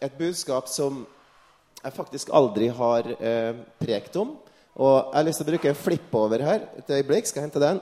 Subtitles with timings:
[0.00, 1.04] et budskap som
[1.82, 4.36] jeg faktisk aldri har eh, prekt om.
[4.78, 6.66] Og jeg har lyst til å bruke en flippover her.
[6.78, 7.26] Et øyeblikk.
[7.26, 7.80] Skal jeg hente den?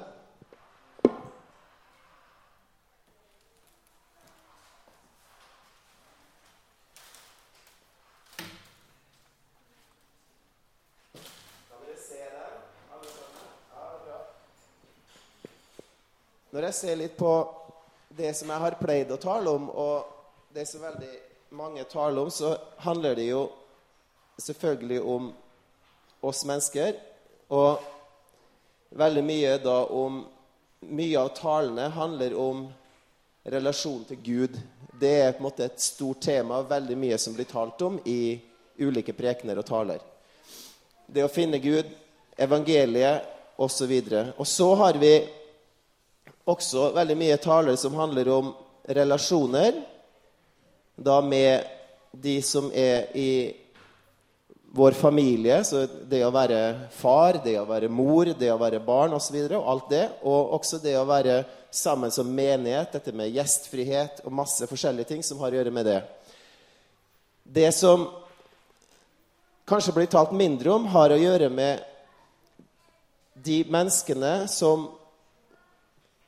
[16.56, 17.30] Når jeg ser litt på
[18.16, 22.30] det som jeg har pleid å tale om, og det som veldig mange taler om,
[22.30, 23.48] så handler det jo
[24.38, 25.28] selvfølgelig om
[26.20, 26.96] oss mennesker.
[27.48, 27.80] Og
[28.90, 30.24] veldig mye da om
[30.86, 32.58] Mye av talene handler om
[33.48, 34.58] relasjonen til Gud.
[35.00, 38.36] Det er på en måte et stort tema, veldig mye som blir talt om i
[38.78, 40.04] ulike prekener og taler.
[41.08, 41.88] Det å finne Gud,
[42.38, 43.24] evangeliet
[43.56, 43.96] osv.
[43.96, 45.14] Og, og så har vi
[46.44, 48.52] også veldig mye taler som handler om
[48.86, 49.80] relasjoner.
[50.96, 51.64] Da med
[52.12, 53.30] de som er i
[54.76, 59.14] vår familie, så det å være far, det å være mor, det å være barn
[59.16, 59.36] osv.
[59.36, 60.04] Og, så og alt det.
[60.24, 61.38] Og også det å være
[61.72, 65.88] sammen som menighet, dette med gjestfrihet og masse forskjellige ting som har å gjøre med
[65.88, 65.98] det.
[67.44, 68.08] Det som
[69.68, 71.84] kanskje blir talt mindre om, har å gjøre med
[73.46, 74.88] de menneskene som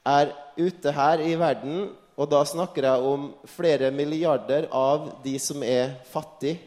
[0.08, 1.88] er ute her i verden,
[2.18, 6.58] og da snakker jeg om flere milliarder av de som er fattige,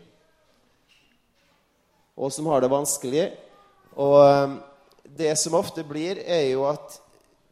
[2.16, 3.26] og som har det vanskelig.
[4.00, 4.54] Og eh,
[5.18, 7.00] det som ofte blir, er jo at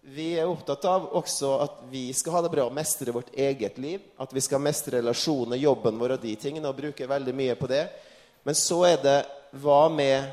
[0.10, 3.78] vi er opptatt av også at vi skal ha det bra og mestre vårt eget
[3.82, 4.04] liv.
[4.18, 7.68] At vi skal mestre relasjoner, jobben vår og de tingene, og bruke veldig mye på
[7.70, 7.84] det.
[8.48, 9.20] Men så er det
[9.60, 10.32] hva med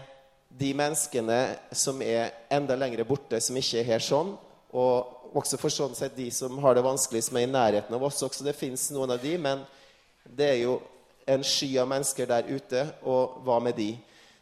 [0.56, 1.40] de menneskene
[1.74, 4.36] som er enda lenger borte, som ikke er her sånn,
[4.76, 8.04] og også for sånn sett de som har det vanskelig, som er i nærheten av
[8.06, 8.44] oss også.
[8.44, 9.64] Det fins noen av de, men
[10.24, 10.78] det er jo
[11.26, 13.90] en sky av mennesker der ute, og hva med de?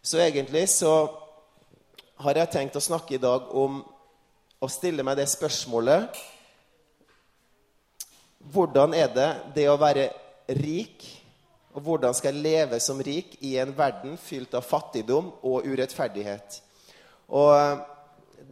[0.05, 0.93] Så egentlig så
[2.25, 3.81] har jeg tenkt å snakke i dag om
[4.61, 6.23] å stille meg det spørsmålet
[8.53, 10.11] Hvordan er det det å være
[10.59, 11.01] rik,
[11.73, 16.59] og hvordan skal jeg leve som rik i en verden fylt av fattigdom og urettferdighet?
[17.33, 17.81] Og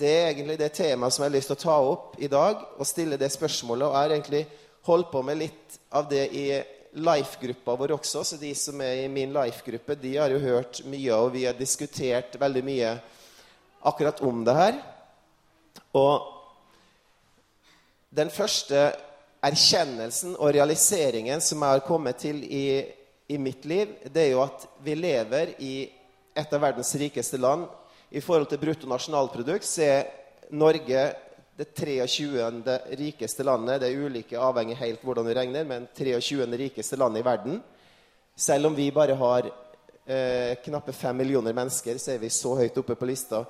[0.03, 2.63] det er egentlig det temaet som jeg har lyst til å ta opp i dag
[2.75, 3.87] og stille det spørsmålet.
[3.87, 4.45] Og jeg har egentlig
[4.89, 6.47] holdt på med litt av det i
[6.99, 8.25] life-gruppa vår også.
[8.27, 11.55] Så de som er i min life-gruppe, de har jo hørt mye, og vi har
[11.59, 12.97] diskutert veldig mye
[13.89, 14.81] akkurat om det her.
[15.99, 16.29] Og
[18.13, 18.91] den første
[19.43, 22.83] erkjennelsen og realiseringen som jeg har kommet til i,
[23.31, 25.77] i mitt liv, det er jo at vi lever i
[26.35, 27.69] et av verdens rikeste land
[28.13, 30.03] i forhold til bruttonasjonalprodukt er
[30.53, 31.05] Norge
[31.57, 32.75] det 23.
[33.01, 33.81] rikeste landet.
[33.81, 36.45] Det er ulike, avhengig helt hvordan vi regner, men 23.
[36.61, 37.57] rikeste landet i verden.
[38.37, 42.77] Selv om vi bare har eh, knappe fem millioner mennesker, så er vi så høyt
[42.85, 43.47] oppe på lista.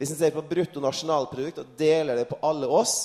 [0.00, 2.98] Hvis en ser på bruttonasjonalprodukt og deler det på alle oss,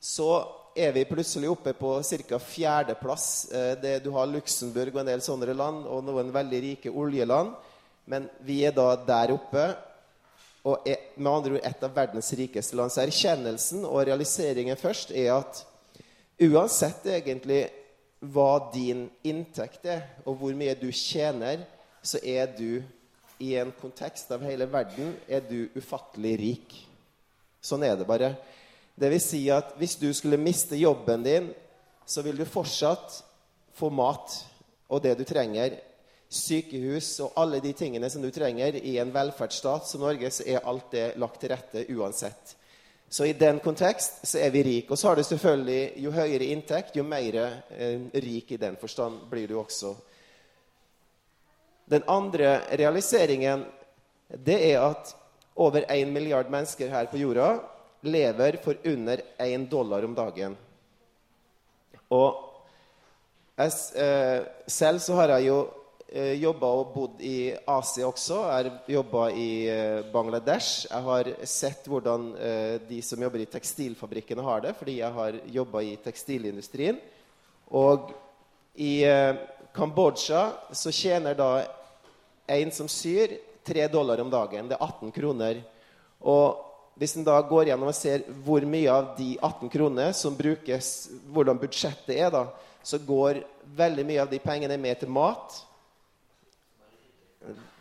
[0.00, 0.32] så
[0.76, 2.40] er vi plutselig oppe på ca.
[2.40, 3.50] fjerdeplass.
[3.52, 7.52] Eh, du har Luxembourg og en del sånne land, og noen veldig rike oljeland.
[8.08, 9.74] Men vi er da der oppe
[10.64, 12.92] og er med andre ord et av verdens rikeste land.
[12.92, 15.60] Så erkjennelsen og realiseringen først er at
[16.40, 17.66] uansett egentlig
[18.24, 21.66] hva din inntekt er, og hvor mye du tjener,
[22.00, 22.80] så er du
[23.42, 26.74] i en kontekst av hele verden er du ufattelig rik.
[27.64, 28.32] Sånn er det bare.
[28.96, 31.50] Det vil si at hvis du skulle miste jobben din,
[32.06, 33.20] så vil du fortsatt
[33.74, 34.38] få mat
[34.88, 35.76] og det du trenger
[36.34, 40.66] sykehus og alle de tingene som du trenger i en velferdsstat som Norge, så er
[40.66, 42.56] alt det lagt til rette uansett.
[43.08, 44.90] Så i den kontekst så er vi rike.
[44.90, 49.28] Og så har du selvfølgelig jo høyere inntekt, jo mer eh, rik i den forstand
[49.30, 49.92] blir du også.
[51.86, 53.66] Den andre realiseringen
[54.34, 55.12] det er at
[55.54, 57.60] over 1 milliard mennesker her på jorda
[58.02, 60.56] lever for under 1 dollar om dagen.
[62.10, 62.40] Og
[63.56, 65.58] jeg, eh, selv så har jeg jo
[66.14, 68.38] eh, jobba og bodd i Asia også.
[68.46, 70.86] Jeg har jobba i eh, Bangladesh.
[70.86, 75.40] Jeg har sett hvordan eh, de som jobber i tekstilfabrikkene, har det, fordi jeg har
[75.58, 77.00] jobba i tekstilindustrien.
[77.74, 78.12] Og
[78.78, 79.34] i eh,
[79.74, 81.50] Kambodsja så tjener da
[82.46, 83.34] en som syr,
[83.64, 84.68] tre dollar om dagen.
[84.68, 85.62] Det er 18 kroner.
[86.20, 86.60] Og
[87.00, 90.90] hvis en da går gjennom og ser hvor mye av de 18 kronene som brukes,
[91.32, 92.46] hvordan budsjettet er, da,
[92.84, 93.40] så går
[93.76, 95.56] veldig mye av de pengene med til mat.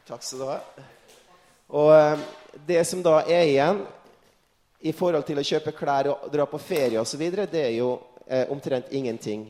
[0.07, 0.59] Takk skal du ha.
[1.73, 2.23] Og eh,
[2.67, 3.83] det som da er igjen
[4.83, 7.93] i forhold til å kjøpe klær og dra på ferie osv., det er jo
[8.27, 9.47] eh, omtrent ingenting.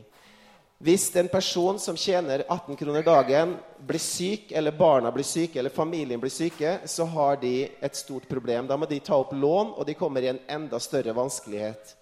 [0.84, 5.74] Hvis en person som tjener 18 kroner dagen, blir syk, eller barna blir syke, eller
[5.74, 8.68] familien blir syke, så har de et stort problem.
[8.68, 11.96] Da må de ta opp lån, og de kommer i en enda større vanskelighet.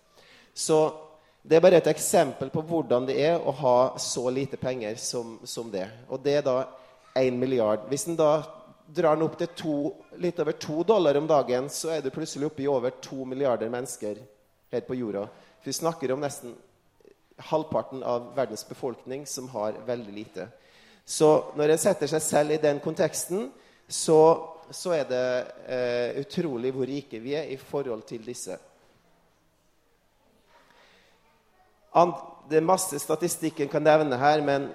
[0.55, 0.82] Så
[1.43, 5.38] det er bare et eksempel på hvordan det er å ha så lite penger som,
[5.44, 5.88] som det.
[6.09, 6.59] Og det er da
[7.14, 7.87] 1 milliard.
[7.88, 8.43] Hvis en da
[8.87, 9.76] drar den opp til to,
[10.20, 13.70] litt over to dollar om dagen, så er du plutselig oppe i over to milliarder
[13.73, 14.20] mennesker
[14.73, 15.26] her på jorda.
[15.64, 16.55] Vi snakker om nesten
[17.53, 20.49] halvparten av verdens befolkning som har veldig lite.
[21.05, 23.49] Så når en setter seg selv i den konteksten,
[23.88, 24.19] så,
[24.70, 25.25] så er det
[25.67, 28.59] eh, utrolig hvor rike vi er i forhold til disse.
[31.94, 32.14] And,
[32.49, 34.70] det er masse statistikk en kan nevne her, men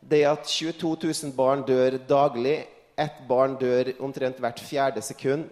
[0.00, 2.60] det at 22 000 barn dør daglig,
[2.96, 5.48] ett barn dør omtrent hvert fjerde sekund,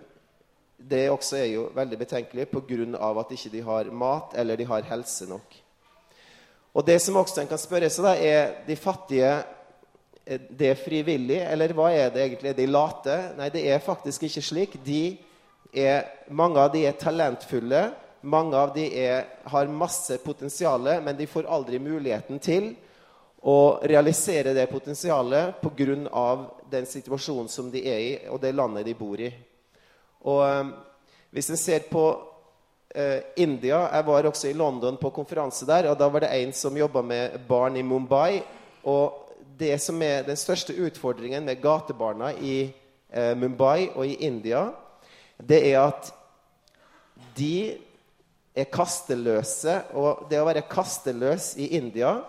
[0.79, 3.21] det også er jo veldig betenkelig pga.
[3.21, 5.55] at de ikke har mat eller de har helse nok.
[6.75, 9.45] Og det som også en kan spørre seg, da, er de fattige
[10.59, 12.51] det frivillig, eller hva er det egentlig?
[12.51, 13.17] Er de late?
[13.37, 14.79] Nei, det er faktisk ikke slik.
[15.75, 17.91] Er, mange av de er talentfulle.
[18.25, 22.73] Mange av de er, har masse potensial, men de får aldri muligheten til
[23.45, 26.47] å realisere det potensialet pga.
[26.71, 29.33] den situasjonen som de er i, og det landet de bor i.
[30.25, 30.73] Og um,
[31.31, 32.35] Hvis en ser på
[32.95, 33.89] eh, India.
[33.93, 37.03] Jeg var også i London på konferanse der, og da var det en som jobba
[37.03, 38.43] med barn i Mumbai.
[38.85, 42.71] Og det som er den største utfordringen med gatebarna i
[43.11, 44.69] eh, Mumbai og i India,
[45.39, 46.13] det er at
[47.37, 47.75] de
[48.55, 49.81] er kasteløse.
[49.95, 52.21] Og det å være kasteløs i India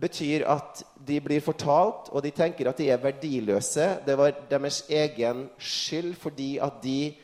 [0.00, 3.88] betyr at de blir fortalt, og de tenker at de er verdiløse.
[4.06, 7.14] Det var deres egen skyld fordi at de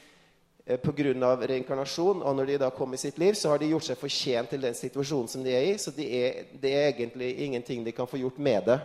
[0.71, 1.37] Eh, pga.
[1.47, 2.23] reinkarnasjon.
[2.23, 4.61] Og når de da kom i sitt liv, så har de gjort seg fortjent til
[4.63, 5.79] den situasjonen som de er i.
[5.79, 8.81] Så de er, det er egentlig ingenting de kan få gjort med det.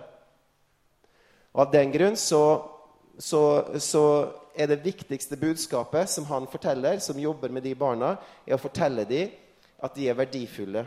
[1.53, 2.63] Og Av den grunn så,
[3.19, 3.41] så,
[3.79, 8.15] så er det viktigste budskapet som han forteller, som jobber med de barna,
[8.47, 9.29] er å fortelle dem
[9.83, 10.85] at de er verdifulle.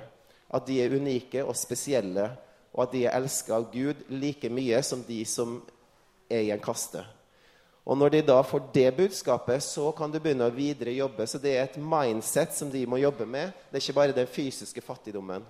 [0.51, 2.31] At de er unike og spesielle,
[2.79, 5.57] og at de er elska av Gud like mye som de som
[6.31, 7.03] er i en kaste.
[7.83, 11.27] Og når de da får det budskapet, så kan du begynne å videre jobbe.
[11.27, 13.51] Så det er et mindset som de må jobbe med.
[13.67, 15.43] Det er ikke bare den fysiske fattigdommen.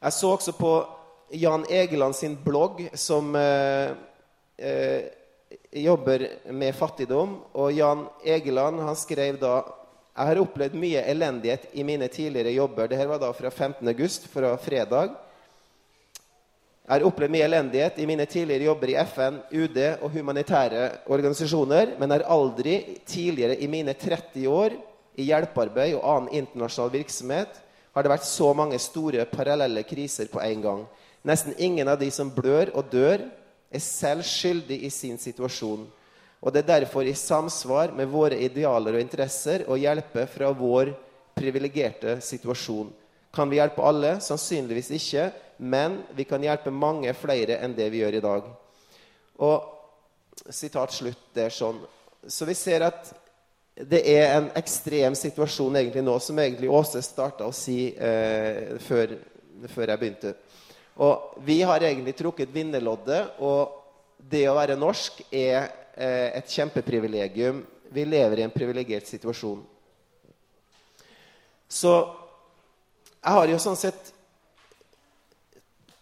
[0.00, 0.72] Jeg så også på
[1.36, 3.90] Jan Egeland sin blogg, som eh,
[4.56, 5.10] eh,
[5.82, 7.36] jobber med fattigdom.
[7.60, 9.58] Og Jan Egeland han skrev da
[10.10, 12.88] jeg har opplevd mye elendighet i mine tidligere jobber.
[12.90, 13.88] Dette var da fra 15.
[13.88, 15.14] august, fra fredag.
[16.84, 21.94] Jeg har opplevd mye elendighet i mine tidligere jobber i FN, UD og humanitære organisasjoner,
[22.00, 24.74] men har aldri tidligere i mine 30 år
[25.14, 27.60] i hjelpearbeid og annen internasjonal virksomhet
[27.94, 30.82] har det vært så mange store parallelle kriser på en gang.
[31.26, 33.26] Nesten ingen av de som blør og dør,
[33.70, 35.84] er selv skyldig i sin situasjon.
[36.40, 40.94] Og det er derfor i samsvar med våre idealer og interesser å hjelpe fra vår
[41.36, 42.88] privilegerte situasjon.
[43.34, 44.16] Kan vi hjelpe alle?
[44.24, 45.28] Sannsynligvis ikke.
[45.60, 48.46] Men vi kan hjelpe mange flere enn det vi gjør i dag.
[49.44, 51.26] Og sitat slutt.
[51.36, 51.82] Det er sånn.
[52.26, 53.12] Så vi ser at
[53.80, 59.14] det er en ekstrem situasjon egentlig nå, som egentlig Åse starta å si eh, før,
[59.68, 60.32] før, jeg begynte.
[61.00, 63.76] Og vi har egentlig trukket vinnerloddet, og
[64.30, 65.70] det å være norsk er
[66.00, 67.60] et kjempeprivilegium.
[67.92, 69.60] Vi lever i en privilegert situasjon.
[71.68, 71.92] Så
[73.20, 74.12] jeg har jo sånn sett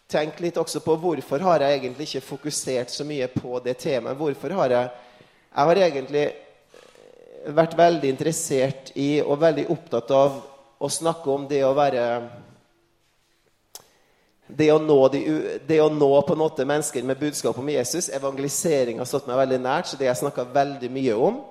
[0.08, 4.16] tenkt litt også på hvorfor har jeg egentlig ikke fokusert så mye på det temaet.
[4.16, 4.90] Hvorfor har jeg
[5.48, 6.24] Jeg har egentlig
[7.56, 10.36] vært veldig interessert i og veldig opptatt av
[10.78, 12.02] å snakke om det å være
[14.48, 14.80] det å,
[15.12, 15.20] de,
[15.68, 18.08] det å nå på en måte mennesker med budskap om Jesus.
[18.08, 21.42] Evangelisering har stått meg veldig nært, så det har jeg snakka veldig mye om.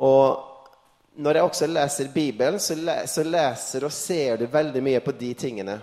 [0.00, 5.12] Og når jeg også leser Bibelen, så, så leser og ser du veldig mye på
[5.18, 5.76] de tingene.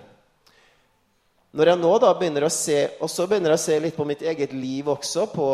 [1.50, 4.06] Når jeg nå da begynner å se og så begynner jeg å se litt på
[4.06, 5.48] mitt eget liv også, på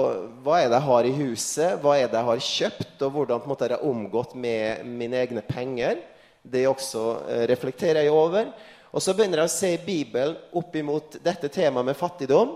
[0.44, 3.40] hva er det jeg har i huset, hva er det jeg har kjøpt, og hvordan
[3.40, 6.02] på en måte jeg har omgått med mine egne penger,
[6.44, 8.52] det også eh, reflekterer jeg over.
[8.96, 12.54] Og så begynner jeg å se Bibelen opp imot dette temaet med fattigdom.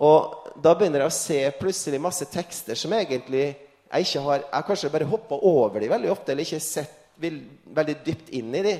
[0.00, 3.50] Og da begynner jeg å se plutselig masse tekster som egentlig
[3.86, 7.96] jeg ikke har Jeg kanskje bare hoppa over de veldig ofte, eller ikke sett veldig
[8.04, 8.74] dypt inn i de.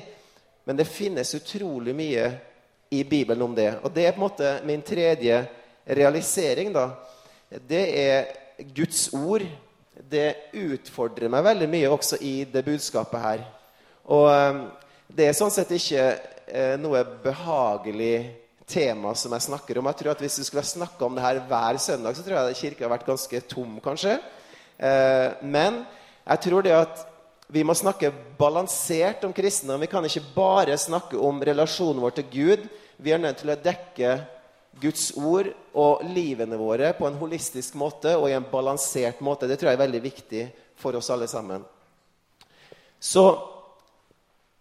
[0.67, 2.25] Men det finnes utrolig mye
[2.91, 3.69] i Bibelen om det.
[3.83, 5.39] Og det er på en måte min tredje
[5.85, 6.89] realisering, da.
[7.47, 9.45] Det er Guds ord.
[9.97, 13.45] Det utfordrer meg veldig mye også i det budskapet her.
[14.11, 14.59] Og um,
[15.07, 16.03] Det er sånn sett ikke
[16.51, 18.27] eh, noe behagelig
[18.67, 19.87] tema som jeg snakker om.
[19.87, 22.59] Jeg tror at Hvis du skulle snakke om det her hver søndag, så tror jeg
[22.59, 24.17] kirka har vært ganske tom, kanskje.
[24.77, 25.85] Eh, men
[26.27, 27.05] jeg tror det at
[27.47, 29.79] vi må snakke balansert om kristendom.
[29.79, 32.67] Vi kan ikke bare snakke om relasjonen vår til Gud.
[32.99, 34.17] Vi er nødt til å dekke
[34.81, 39.47] Guds ord og livene våre på en holistisk måte og i en balansert måte.
[39.47, 41.63] Det tror jeg er veldig viktig for oss alle sammen.
[42.99, 43.55] Så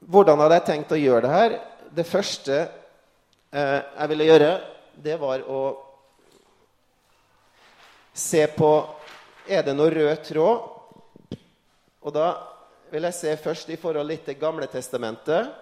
[0.00, 1.57] hvordan hadde jeg tenkt å gjøre det her?
[1.97, 4.50] Det første eh, jeg ville gjøre,
[4.97, 5.62] det var å
[8.17, 8.73] se på
[9.47, 10.65] Er det noe rød tråd?
[12.03, 12.33] Og da
[12.91, 15.53] vil jeg se først i forhold litt til Gamle testamentet,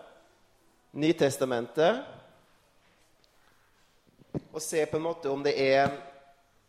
[0.97, 2.01] Nytestamentet
[4.55, 5.91] og se på en måte om det er,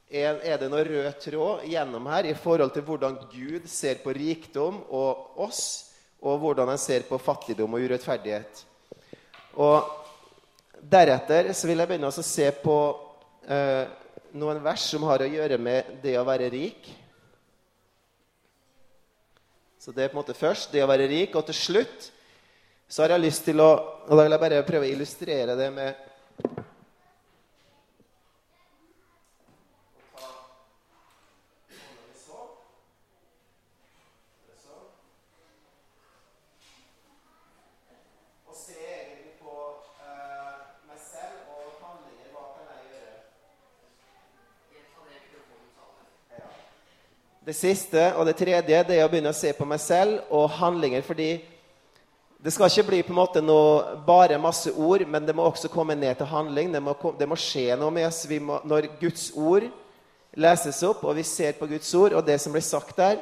[0.10, 4.82] er, det noe rød tråd gjennom her i forhold til hvordan Gud ser på rikdom
[4.90, 5.85] og oss,
[6.26, 8.66] og hvordan han ser på fattigdom og urettferdighet.
[9.62, 9.92] Og
[10.86, 12.78] Deretter så vil jeg begynne å se på
[13.50, 13.86] eh,
[14.38, 16.90] noen vers som har å gjøre med det å være rik.
[19.80, 22.10] Så det er på en måte først det å være rik, og til slutt
[22.90, 23.72] så har jeg lyst til å
[24.06, 26.60] og Da vil jeg bare prøve å illustrere det med
[47.46, 50.48] Det siste og det tredje det er å begynne å se på meg selv og
[50.58, 51.04] handlinger.
[51.06, 51.46] fordi
[52.42, 55.70] det skal ikke bli på en måte noe, bare masse ord, men det må også
[55.70, 56.72] komme ned til handling.
[56.74, 58.26] Det må, det må skje noe med oss.
[58.42, 59.66] Må, når Guds ord
[60.34, 63.22] leses opp, og vi ser på Guds ord og det som blir sagt der,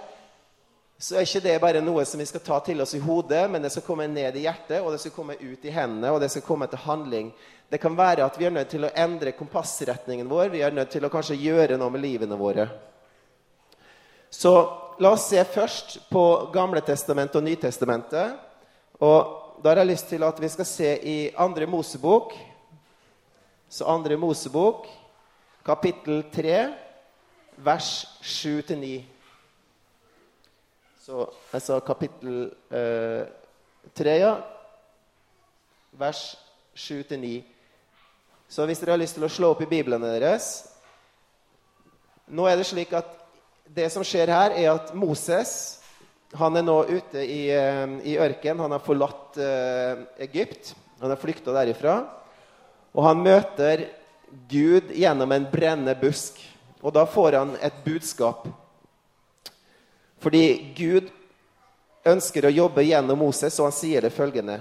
[0.99, 3.63] så er ikke det bare noe som vi skal ta til oss i hodet, men
[3.63, 6.31] det skal komme ned i hjertet, og det skal komme ut i hendene, og det
[6.31, 7.33] skal komme til handling.
[7.67, 10.47] Det kan være at vi er nødt til å endre kompassretningen vår.
[10.55, 12.69] Vi er nødt til å kanskje gjøre noe med livene våre.
[14.33, 16.23] Så la oss se først på
[16.53, 18.33] Gamle testamentet og Nytestamentet.
[18.97, 22.33] Og da har jeg lyst til at vi skal se i Andre Mosebok.
[23.69, 24.87] Så Andre Mosebok,
[25.65, 26.57] kapittel 3,
[27.61, 28.91] vers 7-9.
[31.05, 33.29] Så jeg sa kapittel eh,
[33.93, 34.35] 3, ja.
[35.93, 36.25] Vers
[36.75, 37.35] 7-9.
[38.49, 40.53] Så hvis dere har lyst til å slå opp i biblene deres
[42.33, 43.22] Nå er det slik at
[43.70, 45.79] det som skjer her, er at Moses
[46.34, 48.60] han er nå ute i, eh, i ørken.
[48.60, 50.74] Han har forlatt uh, Egypt.
[51.00, 52.00] Han har flykta derifra.
[52.93, 53.86] Og han møter
[54.50, 56.39] Gud gjennom en brennende busk.
[56.82, 58.48] Og da får han et budskap.
[60.24, 61.12] Fordi Gud
[62.08, 64.58] ønsker å jobbe gjennom Moses, og han sier det følgende.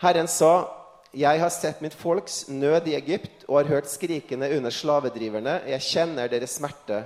[0.00, 0.70] Herren sa,
[1.14, 5.80] 'Jeg har sett mitt folks nød i Egypt' 'og har hørt skrikene under slavedriverne.' 'Jeg
[5.80, 7.04] kjenner deres smerte.'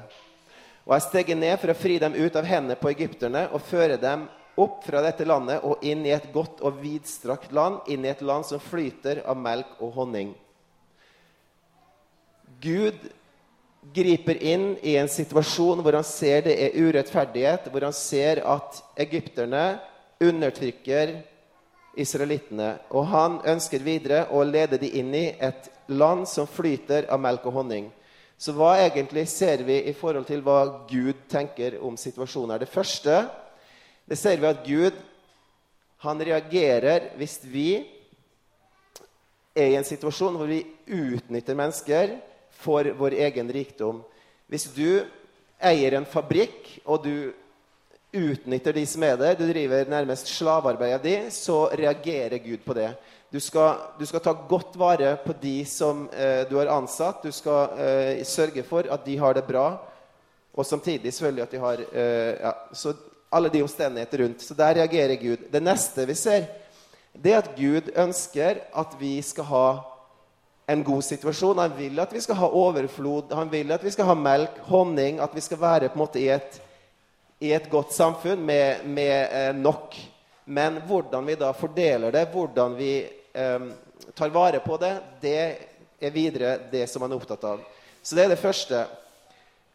[0.88, 3.98] Og jeg steger ned for å fri dem ut av hendene på egypterne og føre
[4.00, 4.24] dem
[4.58, 8.24] opp fra dette landet og inn i et godt og vidstrakt land, inn i et
[8.24, 10.32] land som flyter av melk og honning.
[12.58, 12.96] Gud
[13.94, 18.80] griper inn i en situasjon hvor han ser det er urettferdighet, hvor han ser at
[18.98, 19.66] egypterne
[20.24, 21.18] undertrykker
[21.98, 22.78] israelittene.
[22.90, 27.46] Og han ønsker videre å lede dem inn i et land som flyter av melk
[27.46, 27.92] og honning.
[28.38, 32.62] Så hva egentlig ser vi i forhold til hva Gud tenker om situasjoner?
[32.62, 33.24] Det første
[34.08, 35.00] det ser vi at Gud
[36.04, 37.70] han reagerer hvis vi
[39.58, 42.14] er i en situasjon hvor vi utnytter mennesker
[42.62, 44.00] for vår egen rikdom.
[44.46, 45.02] Hvis du
[45.58, 47.34] eier en fabrikk, og du
[48.14, 52.76] utnytter de som er der, du driver nærmest slavearbeidet av de, så reagerer Gud på
[52.78, 52.92] det.
[53.30, 57.20] Du skal, du skal, ta godt vare på de som eh, du har ansatt.
[57.22, 59.66] Du skal eh, sørge for at de har det bra,
[60.56, 62.94] og samtidig selvfølgelig at de har eh, ja, så
[63.28, 64.42] alle de omstendigheter rundt.
[64.42, 65.44] Så der reagerer Gud.
[65.52, 66.48] Det neste vi ser,
[67.12, 69.66] det er at Gud ønsker at vi skal ha
[70.68, 71.60] en god situasjon.
[71.60, 75.20] Han vil at vi skal ha overflod, han vil at vi skal ha melk, honning,
[75.20, 76.60] at vi skal være på en måte i et,
[77.44, 80.00] i et godt samfunn med, med eh, nok.
[80.48, 82.92] Men hvordan vi da fordeler det, hvordan vi
[83.34, 83.72] um,
[84.14, 85.40] tar vare på det, det
[86.00, 87.62] er videre det som man er opptatt av.
[88.02, 88.86] Så det er det første.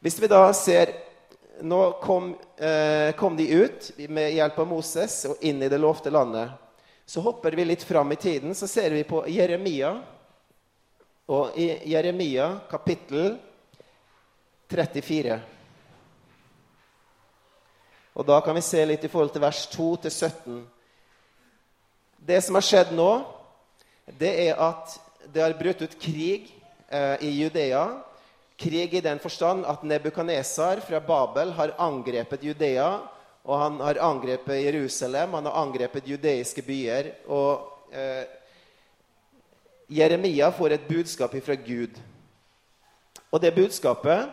[0.03, 0.95] Hvis vi da ser
[1.62, 6.10] Nå kom, eh, kom de ut med hjelp av Moses og inn i det lovte
[6.10, 6.50] landet.
[7.05, 9.91] Så hopper vi litt fram i tiden, så ser vi på Jeremia.
[11.29, 13.38] Og i Jeremia kapittel
[14.67, 15.39] 34
[18.13, 20.60] Og da kan vi se litt i forhold til vers 2 til 17.
[22.17, 23.10] Det som har skjedd nå,
[24.05, 24.98] det er at
[25.33, 26.51] det har brutt ut krig
[26.89, 27.86] eh, i Judea.
[28.60, 32.89] Krig i den forstand at Nebukadnesar fra Babel har angrepet Judea.
[33.43, 37.12] Og han har angrepet Jerusalem, han har angrepet judeiske byer.
[37.27, 38.24] Og eh,
[39.91, 42.00] Jeremia får et budskap fra Gud.
[43.31, 44.29] Og det budskapet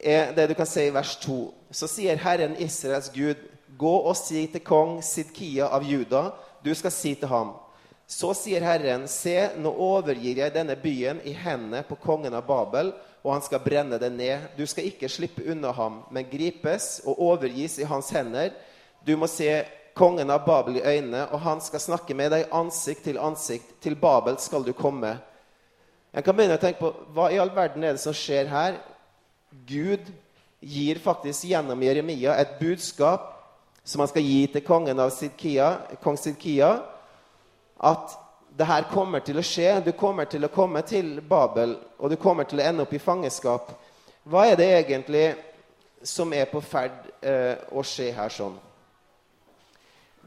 [0.00, 1.38] er det du kan se i vers 2.
[1.70, 3.40] Så sier Herren Israels Gud,
[3.78, 6.30] gå og si til kong Sidkia av Juda,
[6.64, 7.56] du skal si til ham.
[8.08, 12.94] Så sier Herren, se, nå overgir jeg denne byen i hendene på kongen av Babel,
[13.20, 14.46] og han skal brenne den ned.
[14.56, 18.54] Du skal ikke slippe unna ham, men gripes og overgis i hans hender.
[19.04, 19.50] Du må se
[19.98, 23.76] kongen av Babel i øynene, og han skal snakke med deg ansikt til ansikt.
[23.84, 25.18] Til Babel skal du komme.
[26.08, 28.78] En kan begynne å tenke på hva i all verden er det som skjer her?
[29.68, 30.08] Gud
[30.64, 33.34] gir faktisk gjennom Jeremia et budskap
[33.84, 36.78] som han skal gi til kongen av Sidkia, kong Sidkia,
[37.78, 38.16] at
[38.58, 39.78] det her kommer til å skje.
[39.84, 43.02] Du kommer til å komme til Babel, og du kommer til å ende opp i
[43.02, 43.70] fangenskap.
[44.28, 45.26] Hva er det egentlig
[46.02, 48.58] som er på ferd eh, å skje her sånn?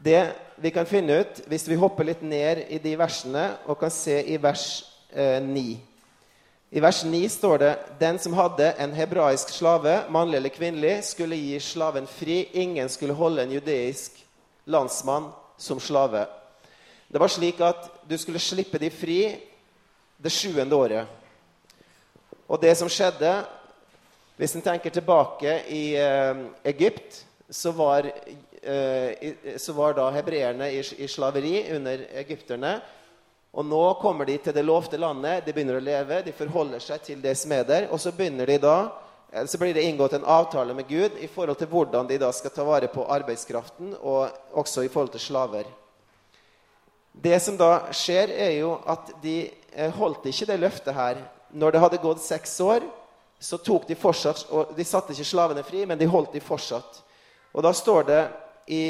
[0.02, 0.22] Det
[0.62, 4.16] vi kan finne ut hvis vi hopper litt ned i de versene og kan se
[4.32, 4.66] i vers
[5.12, 5.64] eh, 9.
[6.72, 11.36] I vers 9 står det den som hadde en hebraisk slave, mannlig eller kvinnelig, skulle
[11.36, 12.46] gi slaven fri.
[12.56, 14.16] Ingen skulle holde en judeisk
[14.64, 15.28] landsmann
[15.60, 16.24] som slave.
[17.12, 19.18] Det var slik at du skulle slippe de fri
[20.16, 21.10] det sjuende året.
[22.48, 23.42] Og det som skjedde
[24.36, 27.18] Hvis en tenker tilbake i eh, Egypt,
[27.50, 28.08] så var,
[28.62, 32.72] eh, så var da hebreerne i, i slaveri under egypterne.
[33.52, 35.44] Og nå kommer de til det lovte landet.
[35.44, 37.86] De begynner å leve, de forholder seg til det som er der.
[37.92, 38.88] Og så de da,
[39.46, 42.56] så blir det inngått en avtale med Gud i forhold til hvordan de da skal
[42.56, 45.68] ta vare på arbeidskraften, og også i forhold til slaver.
[47.12, 49.36] Det som da skjer, er jo at de
[49.74, 51.20] eh, holdt ikke det løftet her.
[51.52, 52.86] Når det hadde gått seks år,
[53.42, 57.02] så tok de fortsatt og De satte ikke slavene fri, men de holdt de fortsatt.
[57.52, 58.20] Og da står det
[58.72, 58.84] i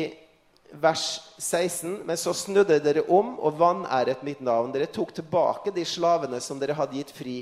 [0.73, 2.03] vers 16.
[2.07, 4.73] Men så snudde dere om og vanæret mitt navn.
[4.73, 7.41] Dere tok tilbake de slavene som dere hadde gitt fri,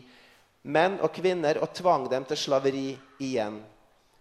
[0.62, 2.88] menn og kvinner, og tvang dem til slaveri
[3.20, 3.60] igjen.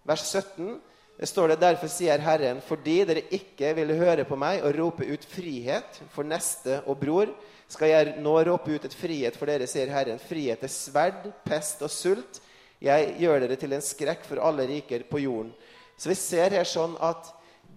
[0.08, 0.78] Vers 17
[1.20, 5.04] det står det derfor sier Herren, fordi dere ikke ville høre på meg og rope
[5.04, 7.34] ut frihet for neste og bror,
[7.70, 10.22] skal jeg nå rope ut et frihet for dere, sier Herren.
[10.24, 12.40] Frihet er sverd, pest og sult.
[12.80, 15.52] Jeg gjør dere til en skrekk for alle riker på jorden.
[16.00, 17.28] Så vi ser her sånn at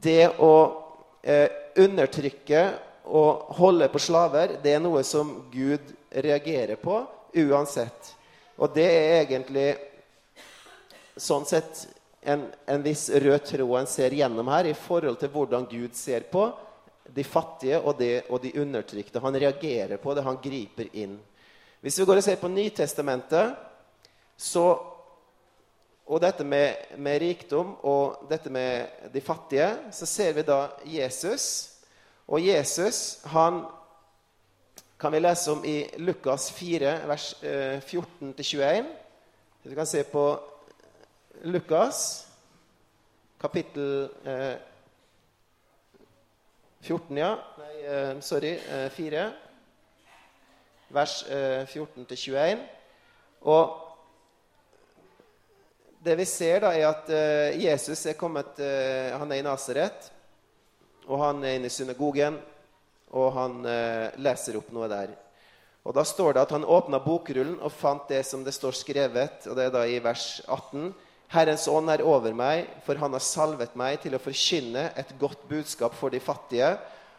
[0.07, 0.55] det å
[1.27, 1.51] eh,
[1.83, 2.63] undertrykke
[3.11, 7.01] og holde på slaver, det er noe som Gud reagerer på
[7.43, 8.15] uansett.
[8.63, 9.67] Og det er egentlig
[11.19, 11.89] sånn sett
[12.23, 16.29] en, en viss rød tråd en ser gjennom her i forhold til hvordan Gud ser
[16.31, 16.47] på
[17.11, 19.21] de fattige og, det, og de undertrykte.
[19.21, 21.19] Han reagerer på det, han griper inn.
[21.83, 23.57] Hvis vi går og ser på Nytestamentet,
[24.39, 24.67] så
[26.13, 31.47] og dette med, med, rikdom og dette med de fattige, så ser vi da Jesus.
[32.27, 33.63] Og Jesus han
[35.01, 38.91] kan vi lese om i Lukas 4, vers eh, 14-21.
[39.63, 40.27] Vi kan se på
[41.43, 42.29] Lukas,
[43.41, 44.55] kapittel eh,
[46.87, 47.33] 14, ja.
[47.59, 48.53] Nei, eh, sorry,
[48.95, 49.19] 4.
[49.19, 49.33] Eh,
[50.95, 52.39] vers 14-21.
[52.39, 52.63] Eh,
[53.43, 53.75] og
[55.99, 60.13] det vi ser, da, er at uh, Jesus er kommet uh, Han er i Nasaret,
[61.09, 62.39] og han er inne i synagogen,
[63.11, 63.63] og han
[64.23, 65.11] leser opp noe der.
[65.83, 69.49] Og Da står det at han åpna bokrullen og fant det som det står skrevet,
[69.51, 70.93] og det er da i vers 18.
[71.33, 75.47] Herrens ånd er over meg, for han har salvet meg til å forkynne et godt
[75.49, 76.75] budskap for de fattige.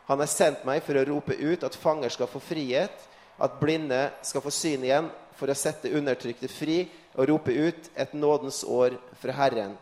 [0.06, 2.94] Han har sendt meg for å rope ut at fanger skal få frihet,
[3.42, 6.84] at blinde skal få syn igjen, for å sette undertrykte fri
[7.16, 9.74] og rope ut et nådens år fra Herren.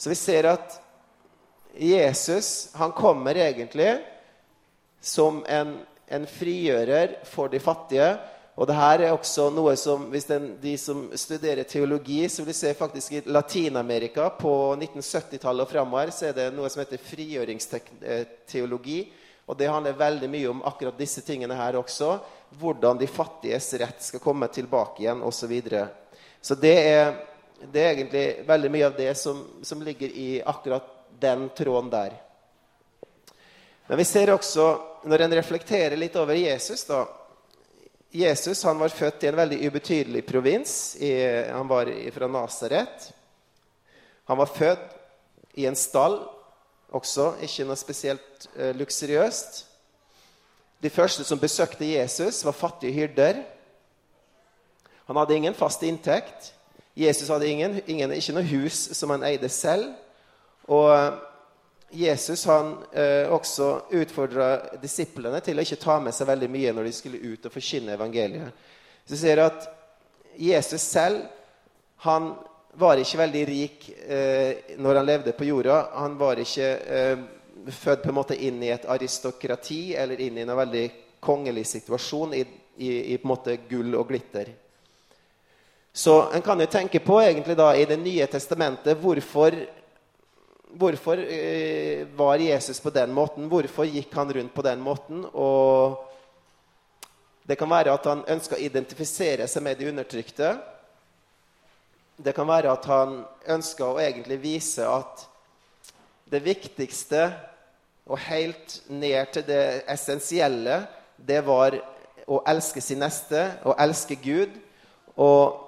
[0.00, 0.78] Så vi ser at
[1.76, 3.98] Jesus han kommer egentlig
[5.00, 5.76] som en,
[6.08, 8.14] en frigjører for de fattige.
[8.54, 12.52] Og det her er også noe som hvis den, de som studerer teologi, så vil
[12.52, 17.00] de se faktisk i Latin-Amerika på 1970-tallet og framover, så er det noe som heter
[17.00, 19.12] frigjøringsteologi.
[19.48, 22.18] Og det handler veldig mye om akkurat disse tingene her også.
[22.60, 25.40] Hvordan de fattiges rett skal komme tilbake igjen, osv.
[25.40, 25.88] Så, videre.
[26.40, 27.12] så det er,
[27.64, 30.84] det er egentlig veldig mye av det som, som ligger i akkurat
[31.24, 32.12] den tråden der.
[33.88, 37.06] Men vi ser også, når en reflekterer litt over Jesus da,
[38.12, 40.96] Jesus han var født i en veldig ubetydelig provins.
[41.00, 41.12] I,
[41.48, 43.06] han var fra Nasaret.
[44.28, 44.98] Han var født
[45.56, 46.18] i en stall
[46.92, 47.32] også.
[47.40, 49.62] Ikke noe spesielt eh, luksuriøst.
[50.82, 53.40] De første som besøkte Jesus, var fattige hyrder.
[55.06, 56.52] Han hadde ingen fast inntekt.
[56.96, 59.94] Jesus hadde ingen, ingen, ikke noe hus som han eide selv.
[60.68, 60.92] Og
[61.92, 63.68] Jesus han eh, også
[64.00, 67.52] utfordra disiplene til å ikke ta med seg veldig mye når de skulle ut og
[67.52, 68.64] forkynne evangeliet.
[69.08, 69.68] Så ser at
[70.40, 71.26] Jesus selv
[72.06, 72.32] han
[72.80, 75.76] var ikke veldig rik eh, når han levde på jorda.
[76.00, 77.24] Han var ikke eh,
[77.68, 80.86] født på en måte inn i et aristokrati eller inn i en veldig
[81.22, 82.42] kongelig situasjon i,
[82.76, 84.48] i, i på en måte gull og glitter.
[85.92, 89.52] Så en kan jo tenke på egentlig da i Det nye testamentet hvorfor,
[90.78, 93.48] hvorfor eh, var Jesus på den måten?
[93.48, 95.24] Hvorfor gikk han rundt på den måten?
[95.32, 95.98] Og
[97.48, 100.54] det kan være at han ønska å identifisere seg med de undertrykte.
[102.16, 105.26] Det kan være at han ønska å egentlig vise at
[106.32, 107.26] det viktigste
[108.06, 110.82] og helt ned til det essensielle,
[111.16, 111.76] det var
[112.26, 114.54] å elske sin neste å elske Gud.
[115.20, 115.61] Og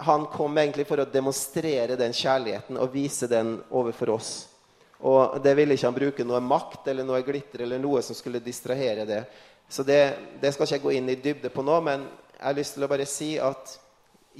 [0.00, 4.30] han kom egentlig for å demonstrere den kjærligheten og vise den overfor oss.
[5.04, 8.40] Og det ville ikke han bruke noe makt eller noe glitter eller noe som skulle
[8.44, 9.20] distrahere det.
[9.68, 10.00] Så det,
[10.40, 12.84] det skal ikke jeg gå inn i dybde på nå, men jeg har lyst til
[12.84, 13.76] å bare si at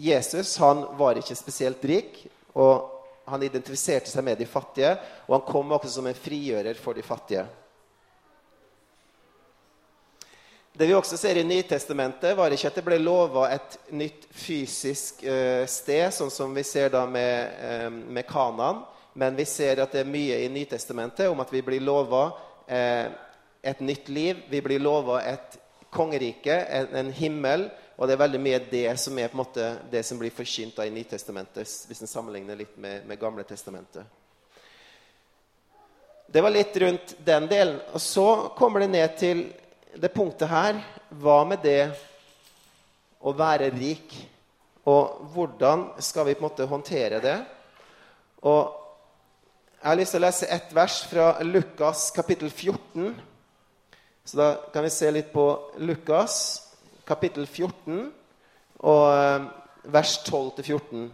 [0.01, 2.23] Jesus han var ikke spesielt rik.
[2.57, 4.97] og Han identifiserte seg med de fattige,
[5.29, 7.45] og han kom også som en frigjører for de fattige.
[10.81, 15.19] Det vi også ser i Nytestamentet, var ikke at det ble lova et nytt fysisk
[15.29, 18.81] uh, sted, sånn som vi ser da med, uh, med Kanan.
[19.13, 22.31] Men vi ser at det er mye i Nytestamentet om at vi blir lova
[22.65, 23.13] eh,
[23.61, 24.41] et nytt liv.
[24.49, 25.59] Vi blir lova et
[25.93, 27.67] kongerike, en, en, himmel.
[27.99, 30.81] Og det er veldig mye det som er på en måte det som blir forkynt
[30.81, 34.07] i Nytestamentet, hvis en sammenligner litt med, med Gamle testamentet.
[36.31, 37.83] Det var litt rundt den delen.
[37.93, 39.51] Og så kommer det ned til
[39.97, 40.79] det punktet her
[41.11, 41.91] Hva med det
[43.21, 44.15] å være rik?
[44.89, 47.39] Og hvordan skal vi på en måte håndtere det?
[48.43, 48.77] Og
[49.81, 53.15] Jeg har lyst til å lese ett vers fra Lukas kapittel 14.
[54.25, 55.47] Så da kan vi se litt på
[55.81, 56.35] Lukas
[57.09, 58.11] kapittel 14
[58.85, 59.47] og eh,
[59.89, 61.09] vers 12-14.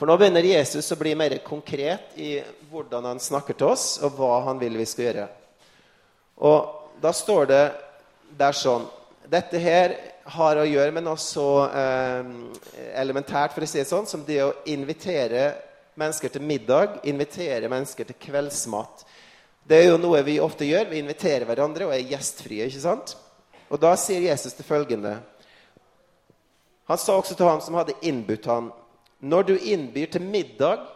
[0.00, 4.18] For nå begynner Jesus å bli mer konkret i hvordan han snakker til oss, og
[4.18, 5.26] hva han vil vi skal gjøre.
[6.48, 7.64] Og da står det
[8.38, 8.86] der sånn
[9.30, 9.92] Dette her
[10.30, 12.30] har å gjøre med noe så eh,
[12.98, 15.52] elementært for å si det sånn, som det å invitere
[16.00, 19.04] mennesker til middag, invitere mennesker til kveldsmat.
[19.62, 20.88] Det er jo noe vi ofte gjør.
[20.90, 22.66] Vi inviterer hverandre og er gjestfrie.
[22.66, 23.14] ikke sant?
[23.70, 25.20] Og da sier Jesus til følgende
[26.90, 28.72] Han sa også til ham som hadde innbudt ham,
[29.22, 30.88] når du innbyr til middag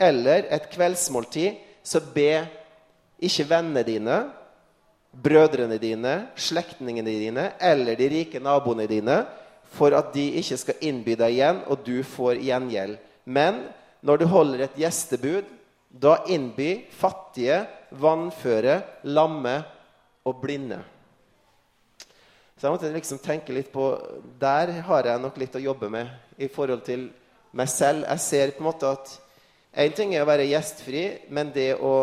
[0.00, 2.46] eller et kveldsmåltid, så be
[3.20, 4.16] ikke vennene dine
[5.10, 9.22] brødrene dine, slektningene dine eller de rike naboene dine,
[9.70, 12.96] for at de ikke skal innby deg igjen, og du får gjengjeld.
[13.24, 13.62] Men
[14.02, 15.46] når du holder et gjestebud,
[15.90, 19.56] da innby fattige, vannføre, lamme
[20.26, 20.78] og blinde.
[22.56, 23.86] Så jeg måtte liksom tenke litt på
[24.38, 27.08] Der har jeg nok litt å jobbe med i forhold til
[27.56, 28.04] meg selv.
[28.04, 29.14] Jeg ser på en måte at
[29.72, 31.94] én ting er å være gjestfri, men det å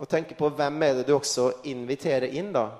[0.00, 2.52] og tenke på hvem er det du også inviterer inn.
[2.52, 2.70] da.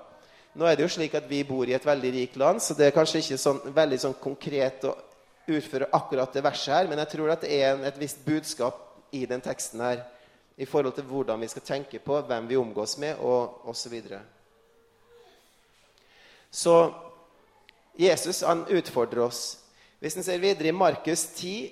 [0.56, 2.86] Nå er det jo slik at Vi bor i et veldig rikt land, så det
[2.86, 4.96] er kanskje ikke sånn, veldig sånn konkret å
[5.50, 8.86] utføre akkurat det verset her, men jeg tror at det er en, et visst budskap
[9.12, 10.02] i den teksten her
[10.60, 13.82] i forhold til hvordan vi skal tenke på hvem vi omgås med, og osv.
[13.82, 14.20] Så, videre.
[16.50, 16.74] så
[17.98, 19.58] Jesus han utfordrer oss.
[20.00, 21.70] Hvis en ser videre i Markus 10,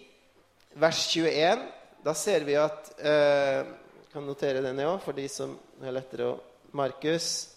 [0.76, 1.62] vers 21,
[2.04, 3.64] da ser vi at eh,
[4.12, 5.50] kan notere den òg, for de som
[5.84, 6.36] er lettere å
[6.76, 7.48] Markus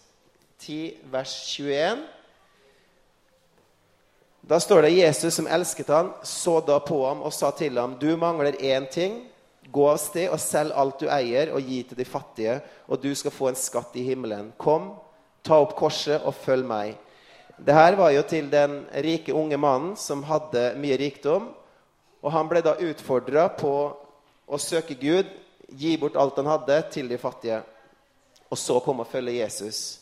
[0.60, 2.02] 10, vers 21.
[4.52, 7.96] Da står det Jesus som elsket han, så da på ham og sa til ham,
[8.00, 9.22] du mangler én ting.
[9.72, 12.58] Gå av sted og selg alt du eier, og gi til de fattige,
[12.92, 14.50] og du skal få en skatt i himmelen.
[14.60, 14.90] Kom,
[15.48, 16.98] ta opp korset og følg meg.
[17.62, 21.48] Det her var jo til den rike unge mannen som hadde mye rikdom.
[22.22, 23.76] Og han ble da utfordra på
[24.52, 25.30] å søke Gud
[25.78, 27.62] gi bort alt han hadde, til de fattige.
[28.52, 30.00] Og så komme og følge Jesus.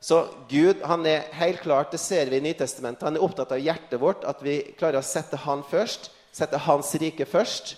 [0.00, 3.60] Så Gud han er helt klart, det ser vi i Nytestamentet, han er opptatt av
[3.60, 6.10] hjertet vårt, at vi klarer å sette han først.
[6.32, 7.74] Sette hans rike først.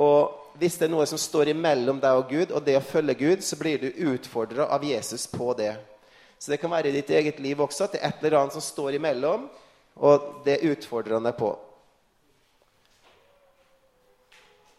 [0.00, 3.16] Og hvis det er noe som står imellom deg og Gud, og det å følge
[3.18, 5.74] Gud, så blir du utfordra av Jesus på det.
[6.38, 8.56] Så det kan være i ditt eget liv også at det er et eller annet
[8.56, 9.44] som står imellom,
[10.00, 11.52] og det utfordrer han deg på.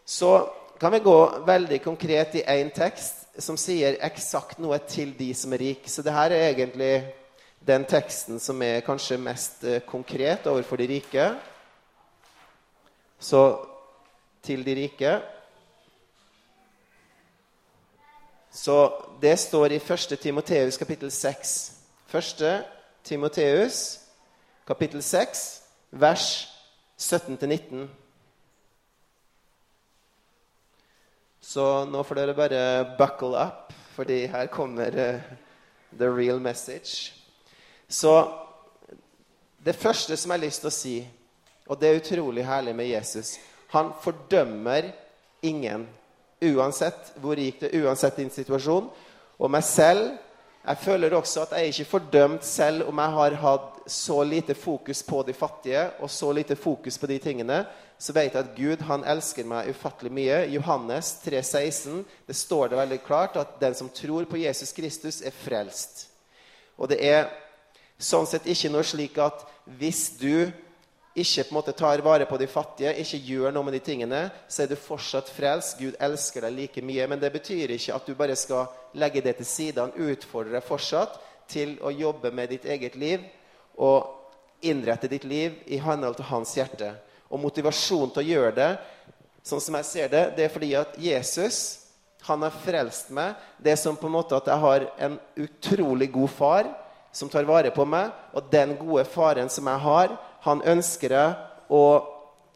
[0.04, 0.32] Så
[0.80, 5.52] kan vi gå veldig konkret i én tekst som sier eksakt noe til de som
[5.54, 5.90] er rike.
[5.90, 6.94] Så det her er egentlig
[7.64, 11.28] den teksten som er kanskje mest eh, konkret overfor de rike.
[13.18, 13.44] Så
[14.44, 15.20] til de rike
[18.54, 20.18] Så det står i 1.
[20.22, 21.72] Timoteus kapittel 6.
[22.14, 22.64] 1.
[23.04, 24.00] Timoteus
[24.66, 26.48] kapittel 6, vers
[26.98, 28.03] 17-19.
[31.44, 32.60] Så nå får dere bare
[32.96, 35.20] buckle up, fordi her kommer uh,
[35.98, 37.12] the real message.
[37.88, 38.32] Så
[39.64, 40.94] det første som jeg har lyst til å si,
[41.68, 43.38] og det er utrolig herlig med Jesus
[43.72, 44.90] Han fordømmer
[45.42, 45.86] ingen,
[46.40, 48.88] uansett hvor rik det uansett din situasjon.
[49.38, 50.12] Og meg selv
[50.64, 54.54] jeg føler også at jeg er ikke fordømt selv om jeg har hatt så lite
[54.56, 57.58] fokus på de fattige og så lite fokus på de tingene.
[57.98, 60.38] Så vet jeg at Gud han elsker meg ufattelig mye.
[60.54, 65.36] Johannes 3,16 det står det veldig klart at den som tror på Jesus Kristus, er
[65.36, 66.08] frelst.
[66.78, 67.28] Og det er
[68.00, 69.44] sånn sett ikke noe slik at
[69.78, 70.48] hvis du
[71.14, 74.24] ikke på en måte tar vare på de fattige, ikke gjør noe med de tingene,
[74.50, 75.78] så er du fortsatt frelst.
[75.78, 77.06] Gud elsker deg like mye.
[77.10, 78.66] Men det betyr ikke at du bare skal
[78.98, 79.78] legge det til side.
[79.78, 83.22] Han utfordrer deg fortsatt til å jobbe med ditt eget liv
[83.78, 84.10] og
[84.66, 86.90] innrette ditt liv i henhold til hans hjerte.
[87.30, 88.70] Og motivasjonen til å gjøre det,
[89.46, 91.62] sånn som jeg ser det, det er fordi at Jesus
[92.24, 93.36] han har frelst meg.
[93.60, 96.70] Det er som på en måte at jeg har en utrolig god far
[97.14, 98.10] som tar vare på meg.
[98.34, 101.14] Og den gode faren som jeg har, han ønsker
[101.72, 101.84] å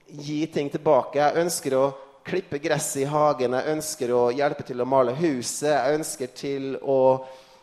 [0.09, 1.21] gi ting tilbake.
[1.21, 1.85] Jeg ønsker å
[2.29, 3.57] klippe gresset i hagen.
[3.57, 5.71] Jeg ønsker å hjelpe til å male huset.
[5.73, 6.99] Jeg ønsker til å,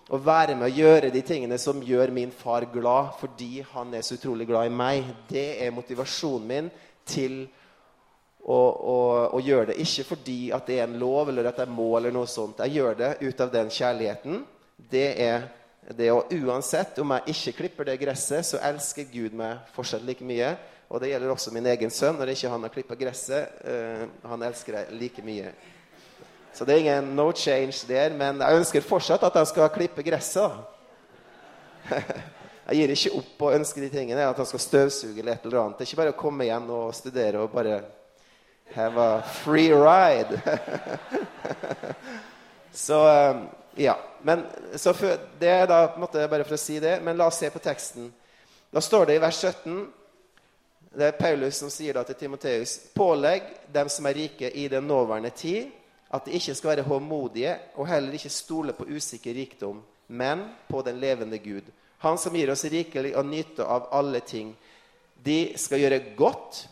[0.10, 4.06] å være med å gjøre de tingene som gjør min far glad, fordi han er
[4.06, 5.12] så utrolig glad i meg.
[5.30, 6.72] Det er motivasjonen min
[7.06, 7.44] til
[8.46, 8.98] å, å,
[9.34, 9.80] å, gjøre det.
[9.82, 12.62] Ikke fordi at det er en lov eller at jeg må, eller noe sånt.
[12.66, 14.42] Jeg gjør det ut av den kjærligheten.
[14.90, 15.48] Det er
[15.94, 20.26] det å uansett om jeg ikke klipper det gresset, så elsker Gud meg fortsatt like
[20.26, 20.56] mye.
[20.90, 22.18] Og det gjelder også min egen sønn.
[22.18, 25.52] Når ikke han har klippa gresset, uh, han elsker deg like mye.
[26.56, 30.06] Så det er ingen no change der, men jeg ønsker fortsatt at han skal klippe
[30.06, 30.56] gresset.
[32.70, 35.62] jeg gir ikke opp å ønske de tingene, at han skal støvsuge eller et eller
[35.62, 35.78] annet.
[35.78, 37.82] Det er ikke bare å komme igjen og studere og bare
[38.74, 40.40] have a free ride.
[42.86, 43.46] så um,
[43.76, 44.00] ja.
[44.26, 44.42] Men,
[44.74, 47.50] for, det er da på en bare for å si det, men la oss se
[47.54, 48.08] på teksten.
[48.74, 49.84] Da står det i vers 17
[50.96, 54.88] Det er Paulus som sier da til Timoteus.: Pålegg dem som er rike i den
[54.88, 55.68] nåværende tid,
[56.10, 60.82] at de ikke skal være håmodige og heller ikke stole på usikker rikdom, men på
[60.82, 61.70] den levende Gud.
[62.00, 64.56] Han som gir oss rikelig å nyte av alle ting.
[65.22, 66.64] De skal gjøre godt,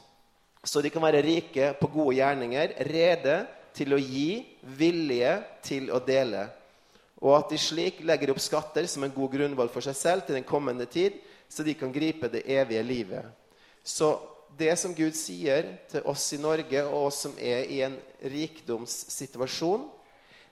[0.64, 3.38] så de kan være rike på gode gjerninger, rede
[3.78, 6.48] til å gi, villige til å dele
[7.24, 10.36] og at de slik legger opp skatter som en god grunnvoll for seg selv til
[10.36, 11.16] den kommende tid,
[11.48, 13.26] så de kan gripe det evige livet.
[13.84, 14.18] Så
[14.60, 19.88] det som Gud sier til oss i Norge, og oss som er i en rikdomssituasjon,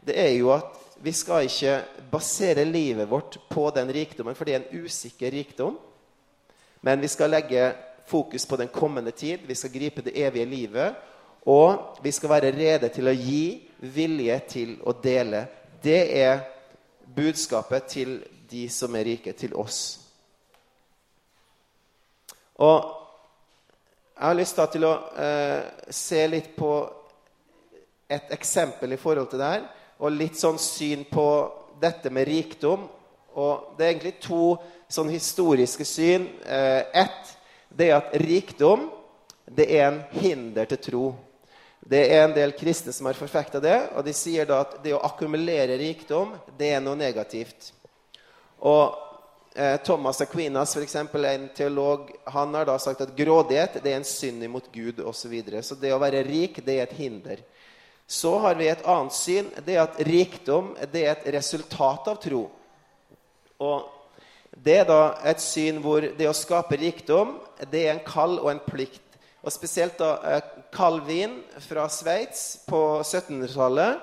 [0.02, 1.76] det er jo at vi skal ikke
[2.12, 5.76] basere livet vårt på den rikdommen, for det er en usikker rikdom.
[6.82, 7.74] Men vi skal legge
[8.10, 9.44] fokus på den kommende tid.
[9.46, 10.96] Vi skal gripe det evige livet.
[11.46, 15.46] Og vi skal være rede til å gi, vilje til å dele.
[15.82, 16.42] Det er
[17.16, 18.18] budskapet til
[18.52, 20.00] de som er rike, til oss.
[22.62, 22.78] Og
[24.16, 26.72] jeg har lyst til å eh, se litt på
[28.12, 29.64] et eksempel i forhold til det her,
[30.02, 31.28] og litt sånn syn på
[31.82, 32.88] dette med rikdom.
[33.40, 34.56] Og det er egentlig to
[34.92, 36.28] sånn historiske syn.
[36.46, 37.38] Eh, ett
[37.72, 38.90] det er at rikdom
[39.52, 41.06] det er en hinder til tro.
[41.82, 44.94] Det er en del kristne som har forfekta det, og de sier da at det
[44.94, 47.72] å akkumulere rikdom, det er noe negativt.
[48.62, 48.94] Og
[49.56, 54.08] eh, Thomas Aquinas, eksempel, en teolog, han har da sagt at grådighet det er en
[54.08, 55.24] synd imot Gud osv.
[55.24, 55.64] Så, videre.
[55.66, 57.42] så det å være rik, det er et hinder.
[58.12, 59.50] Så har vi et annet syn.
[59.66, 62.44] Det er at rikdom det er et resultat av tro.
[63.62, 63.88] Og
[64.52, 67.38] det er da et syn hvor det å skape rikdom
[67.72, 69.06] det er en kall og en plikt.
[69.42, 74.00] Og spesielt da eh, Calvin fra Sveits på 1700-tallet.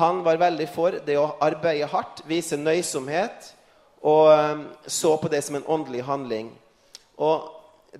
[0.00, 3.50] Han var veldig for det å arbeide hardt, vise nøysomhet,
[4.06, 6.52] og eh, så på det som en åndelig handling.
[7.20, 7.50] Og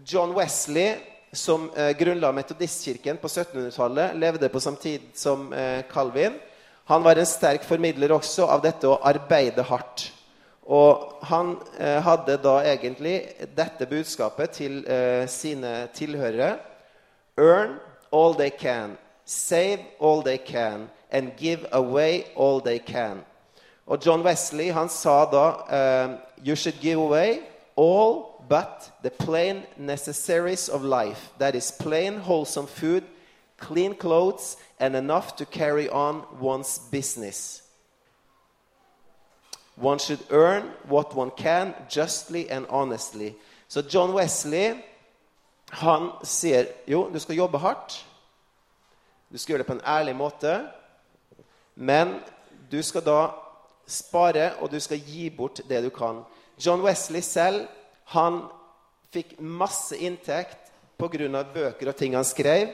[0.07, 0.95] John Wesley,
[1.33, 6.39] som eh, grunnla Metodistkirken på 1700-tallet, levde på samme tid som eh, Calvin.
[6.91, 10.09] Han var en sterk formidler også av dette å arbeide hardt.
[10.71, 13.19] Og han eh, hadde da egentlig
[13.59, 14.83] dette budskapet til
[15.31, 16.55] sine tilhørere.
[17.41, 17.79] Earn
[18.11, 18.99] all they can.
[19.31, 23.25] save all they can, and give away all they can.
[23.87, 27.43] Og John Wesley han sa da eh, You should give away
[27.77, 31.31] all but the plain necessaries of life.
[31.39, 33.05] That is plain, wholesome food,
[33.59, 37.63] clean clothes, and enough to carry on one's business.
[39.77, 43.37] One should earn what one can justly and honestly.
[43.69, 44.83] So John Wesley
[45.71, 48.07] han sier jo, du skal jobbe hardt.
[49.31, 50.57] Du skal gjøre det på en ærlig måte.
[51.75, 52.17] Men
[52.71, 53.21] du skal da
[53.87, 56.23] spare, og du skal gi bort det du kan.
[56.59, 57.69] John Wesley selv
[58.11, 58.43] han
[59.15, 61.45] fikk masse inntekt pga.
[61.55, 62.69] bøker og ting han skrev.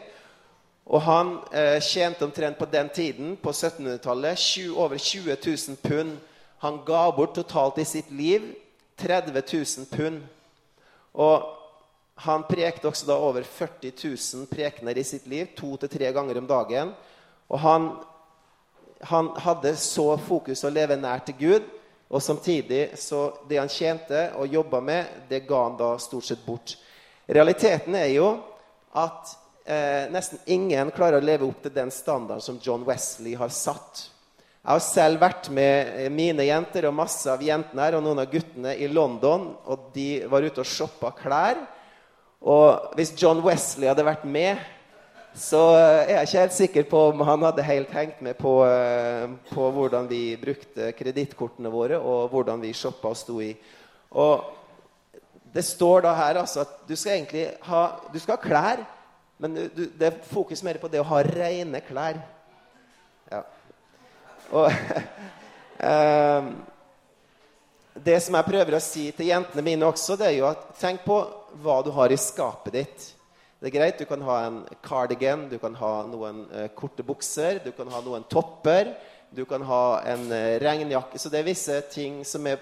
[0.87, 4.39] Og han eh, tjente omtrent på den tiden, på 1700-tallet,
[4.77, 6.19] over 20 000 pund.
[6.59, 8.55] Han ga bort totalt i sitt liv
[8.97, 10.23] 30 000 pund.
[11.15, 11.56] Og
[12.17, 16.39] han prekte også da over 40 000 prekener i sitt liv, to til tre ganger
[16.41, 16.95] om dagen.
[17.53, 17.91] Og han,
[19.05, 21.67] han hadde så fokus å leve nær til Gud,
[22.09, 26.45] og samtidig så det han tjente og jobba med, det ga han da stort sett
[26.47, 26.77] bort.
[27.27, 28.31] Realiteten er jo
[28.97, 33.53] at eh, nesten ingen klarer å leve opp til den standarden som John Wesley har
[33.53, 34.07] satt.
[34.63, 38.31] Jeg har selv vært med mine jenter og masse av jentene her og noen av
[38.31, 39.51] guttene i London.
[39.67, 41.61] og De var ute og shoppa klær.
[42.47, 44.61] Og hvis John Wesley hadde vært med,
[45.37, 49.27] så er jeg ikke helt sikker på om han hadde helt hengt med på, eh,
[49.51, 53.51] på hvordan vi brukte kredittkortene våre, og hvordan vi shoppa og sto i.
[54.17, 54.45] Og
[55.53, 57.83] det står da her altså at du skal egentlig ha,
[58.13, 58.85] du skal ha klær,
[59.43, 62.23] men du, det er fokus mer på det å ha rene klær.
[63.33, 63.43] Ja.
[64.55, 64.71] Og
[65.83, 66.55] um,
[67.97, 71.01] Det som jeg prøver å si til jentene mine også, det er jo at tenk
[71.07, 71.17] på
[71.63, 73.13] hva du har i skapet ditt.
[73.61, 77.61] Det er greit, Du kan ha en cardigan, du kan ha noen eh, korte bukser,
[77.65, 78.93] du kan ha noen topper,
[79.31, 82.61] du kan ha en eh, regnjakke Så det er visse ting som er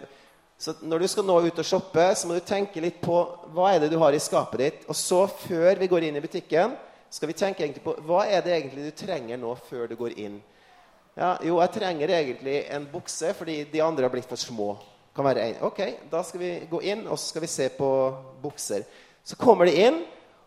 [0.57, 3.19] Så når du skal nå ut og shoppe, så må du tenke litt på
[3.53, 4.85] hva er det du har i skapet ditt.
[4.89, 6.77] Og så, før vi går inn i butikken,
[7.11, 10.15] skal vi tenke egentlig på hva er det egentlig du trenger nå før du går
[10.15, 10.39] inn.
[11.19, 14.73] Ja, jo, jeg trenger egentlig en bukse fordi de andre har blitt for små.
[15.15, 15.61] Kan være en.
[15.69, 17.89] Ok, da skal vi gå inn, og så skal vi se på
[18.43, 18.83] bukser.
[19.25, 20.01] Så kommer de inn,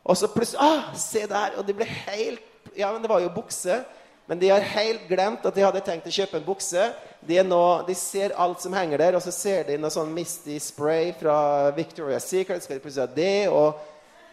[0.04, 1.56] og så plutselig ah, Se der!
[1.58, 2.44] Og de ble helt
[2.76, 3.80] Ja, men det var jo bukse.
[4.28, 6.90] Men de har helt glemt at de hadde tenkt å kjøpe en bukse.
[7.24, 10.58] De, nå, de ser alt som henger der, og så ser de noe sånn Misty
[10.60, 11.38] Spray fra
[11.78, 12.66] Victoria's Secret.
[12.66, 13.80] Skal de plutselig ha det, og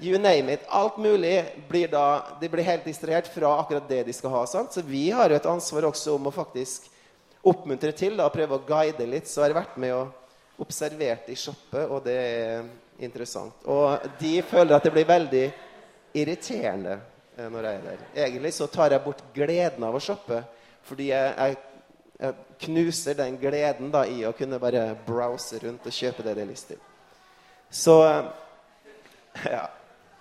[0.03, 0.67] you name it.
[0.67, 1.37] Alt mulig
[1.71, 4.43] blir da De blir helt distrahert fra akkurat det de skal ha.
[4.51, 4.75] Sant?
[4.75, 6.91] Så vi har jo et ansvar også om å faktisk
[7.47, 9.31] oppmuntre til da, prøve å guide litt.
[9.31, 10.03] Så har jeg vært med å
[10.63, 12.65] observert i shoppet, og det er
[13.03, 13.65] interessant.
[13.67, 15.45] Og de føler at det blir veldig
[16.15, 16.99] irriterende
[17.37, 18.03] eh, når jeg er der.
[18.27, 20.43] Egentlig så tar jeg bort gleden av å shoppe,
[20.85, 21.57] fordi jeg, jeg,
[22.21, 22.35] jeg
[22.67, 26.53] knuser den gleden da i å kunne bare browse rundt og kjøpe det det er
[26.53, 26.83] lyst til.
[27.75, 27.99] Så
[29.57, 29.67] ja.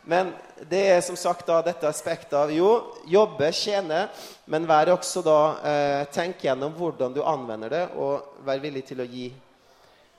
[0.03, 0.33] Men
[0.67, 2.71] det er som sagt da dette aspektet av jo,
[3.07, 4.09] jobbe, tjene,
[4.51, 8.99] men vær også da eh, tenk gjennom hvordan du anvender det, og vær villig til
[8.99, 9.29] å gi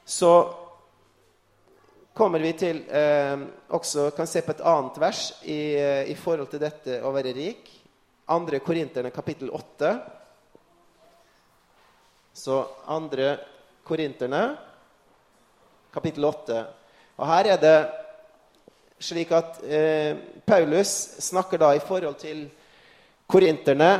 [0.04, 0.32] så
[2.14, 3.38] kommer vi til eh,
[3.74, 7.32] også kan se på et annet vers i, eh, i, forhold til dette å være
[7.34, 7.70] rik.
[8.30, 9.94] Andre Korinterne kapittel 8.
[12.34, 12.60] Så
[12.92, 13.34] andre
[13.84, 14.44] Korinterne
[15.94, 16.62] kapittel 8.
[17.16, 17.76] Og her er det
[19.04, 20.92] slik at eh, Paulus
[21.24, 22.46] snakker da i forhold til
[23.26, 23.90] korinterne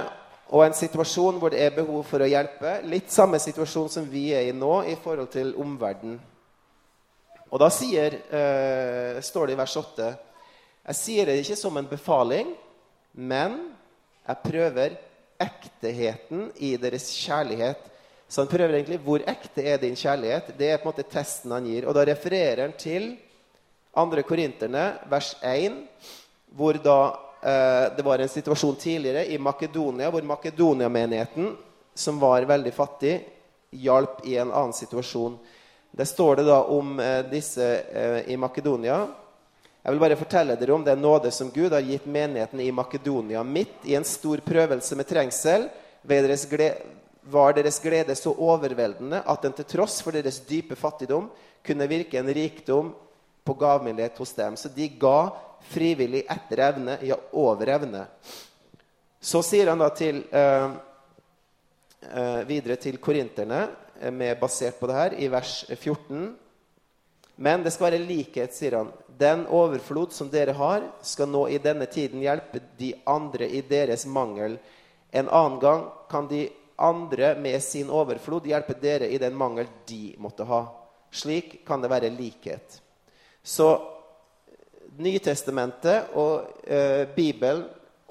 [0.53, 2.77] og en situasjon hvor det er behov for å hjelpe.
[2.85, 6.21] Litt samme situasjon som vi er i nå i forhold til omverdenen.
[7.55, 10.17] Og da sier, eh, står det i vers 8
[10.87, 12.55] Jeg sier det ikke som en befaling,
[13.15, 13.73] men
[14.27, 14.99] jeg prøver
[15.41, 17.79] ekteheten i deres kjærlighet.
[18.29, 20.59] Så han prøver egentlig hvor ekte er din kjærlighet.
[20.59, 21.87] Det er på en måte testen han gir.
[21.89, 23.17] Og da refererer han til
[23.95, 24.23] 2.
[24.29, 25.89] Korinterne, vers 1,
[26.53, 26.99] hvor da
[27.45, 31.51] det var en situasjon tidligere i Makedonia hvor Makedonia-menigheten,
[31.95, 33.19] som var veldig fattig,
[33.75, 35.37] hjalp i en annen situasjon.
[35.91, 39.05] Der står det da om eh, disse eh, i Makedonia.
[39.85, 43.43] Jeg vil bare fortelle dere om den nåde som Gud har gitt menigheten i Makedonia.
[43.45, 45.69] Midt i en stor prøvelse med trengsel
[46.05, 46.49] deres
[47.25, 51.31] var deres glede så overveldende at den til tross for deres dype fattigdom
[51.65, 52.91] kunne virke en rikdom
[53.45, 54.57] på gavmildhet hos dem.
[54.57, 55.31] Så de ga
[55.65, 58.07] frivillig etter evne, ja, over evne.
[59.21, 60.71] Så sier han da til, eh,
[62.13, 63.69] eh, videre til korinterne,
[64.01, 66.37] eh, med, basert på det her, i vers 14.
[67.37, 68.93] Men det skal være likhet, sier han.
[69.09, 74.07] Den overflod som dere har, skal nå i denne tiden hjelpe de andre i deres
[74.07, 74.59] mangel.
[75.13, 80.15] En annen gang kan de andre med sin overflod hjelpe dere i den mangel de
[80.19, 80.67] måtte ha.
[81.11, 82.81] Slik kan det være likhet.
[83.43, 83.94] Så
[84.95, 87.65] Nytestamentet og eh, Bibelen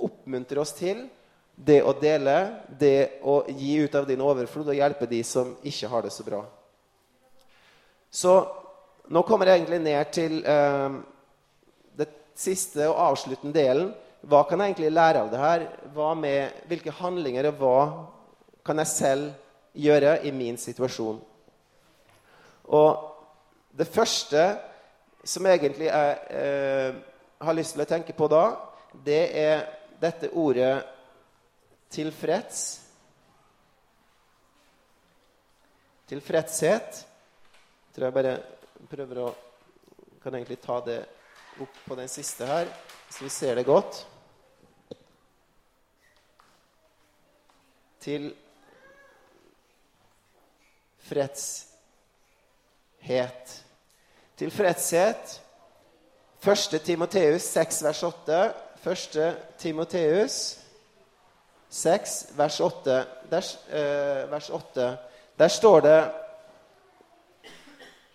[0.03, 1.05] oppmuntrer oss til
[1.55, 2.35] det å dele,
[2.67, 6.25] det å gi ut av din overflod og hjelpe de som ikke har det så
[6.27, 6.41] bra.
[8.09, 8.33] Så
[9.13, 10.97] nå kommer jeg egentlig ned til eh,
[11.99, 13.93] det siste og avsluttende delen.
[14.23, 15.65] Hva kan jeg egentlig lære av det her?
[16.19, 17.79] Med, hvilke handlinger og hva
[18.65, 19.31] kan jeg selv
[19.75, 21.19] gjøre i min situasjon?
[22.71, 23.09] Og
[23.75, 24.45] det første
[25.23, 26.95] som egentlig jeg eh,
[27.43, 28.43] har lyst til å tenke på da,
[29.05, 29.65] det er
[30.01, 30.83] dette ordet
[31.89, 32.79] 'tilfreds'.
[36.07, 37.05] Tilfredshet.
[37.87, 38.43] Jeg tror jeg bare
[38.89, 39.35] prøver å
[40.23, 41.05] Kan egentlig ta det
[41.59, 42.67] opp på den siste her,
[43.11, 44.07] så vi ser det godt.
[47.99, 48.35] Til
[51.03, 51.73] fredshet.
[54.37, 55.39] Tilfredshet.
[56.43, 56.79] 1.
[56.83, 58.53] Timoteus 6, vers 8.
[58.83, 59.35] 1.
[59.57, 60.39] Timoteus
[61.69, 63.05] 6, vers 8.
[63.29, 64.97] Der, eh, vers 8.
[65.37, 65.99] Der står det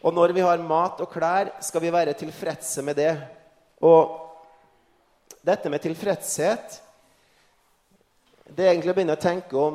[0.03, 3.13] og når vi har mat og klær, skal vi være tilfredse med det.
[3.83, 4.15] Og
[5.47, 6.83] dette med tilfredshet
[8.49, 9.75] Det er egentlig å begynne å tenke om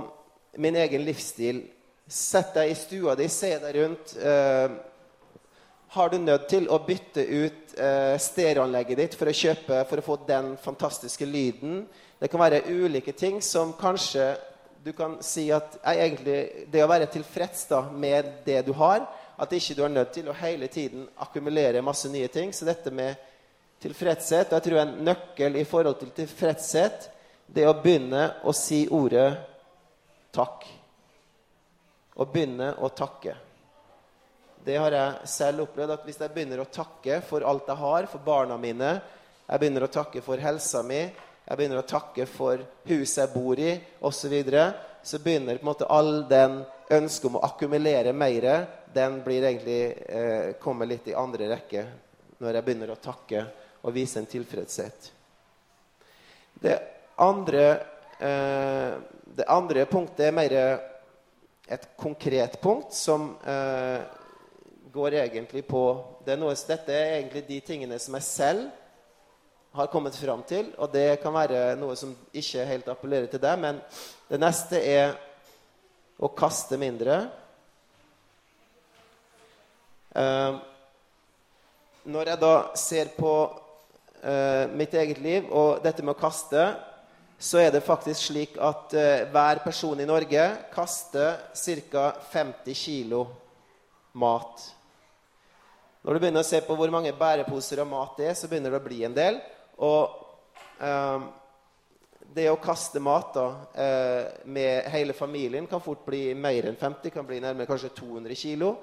[0.58, 1.60] min egen livsstil.
[2.10, 4.16] Sett deg i stua di, se deg rundt.
[4.18, 4.72] Eh,
[5.94, 10.06] har du nødt til å bytte ut eh, stereoanlegget ditt for å kjøpe, for å
[10.06, 11.84] få den fantastiske lyden?
[12.18, 14.32] Det kan være ulike ting som kanskje
[14.84, 19.06] du kan si at egentlig det å være tilfreds da, med det du har
[19.38, 22.54] at ikke du er nødt til å hele tiden akkumulere masse nye ting.
[22.54, 23.16] Så dette med
[23.84, 27.10] tilfredshet og Jeg tror en nøkkel i forhold til tilfredshet
[27.54, 29.30] det er å begynne å si ordet
[30.34, 30.66] takk.
[32.16, 33.36] Å begynne å takke.
[34.64, 35.91] Det har jeg selv opplevd.
[35.91, 38.93] at Hvis jeg begynner å takke for alt jeg har, for barna mine,
[39.43, 41.01] jeg begynner å takke for helsa mi,
[41.43, 44.64] jeg begynner å takke for huset jeg bor i, osv., så, videre,
[45.03, 46.61] så begynner på en måte all den
[46.93, 48.47] ønsket om å akkumulere mer
[48.93, 51.86] den blir egentlig eh, kommer litt i andre rekke
[52.39, 53.43] når jeg begynner å takke
[53.84, 55.11] og vise en tilfredshet.
[56.64, 56.80] Det
[57.20, 57.64] andre,
[58.16, 58.91] eh,
[59.26, 60.59] det andre punktet er mer
[61.68, 64.22] et konkret punkt som eh,
[64.94, 65.84] går egentlig på
[66.26, 68.66] det er noe, Dette er egentlig de tingene som jeg selv
[69.74, 70.70] har kommet fram til.
[70.78, 73.82] Og det kan være noe som ikke helt appellerer til deg, men
[74.30, 75.16] det neste er
[76.22, 77.24] å kaste mindre.
[80.14, 80.62] Uh,
[82.06, 86.68] når jeg da ser på uh, mitt eget liv og dette med å kaste,
[87.44, 91.41] så er det faktisk slik at uh, hver person i Norge kaster
[91.89, 92.06] ca.
[92.30, 93.26] 50 kg
[94.14, 94.70] mat.
[96.04, 98.74] Når du begynner å se på hvor mange bæreposer og mat det er, så begynner
[98.74, 99.39] det å bli en del.
[99.88, 100.20] Og
[102.34, 103.45] det å kaste mat da,
[104.43, 108.74] med hele familien kan fort bli mer enn 50, kan bli nærmere kanskje 200 kg.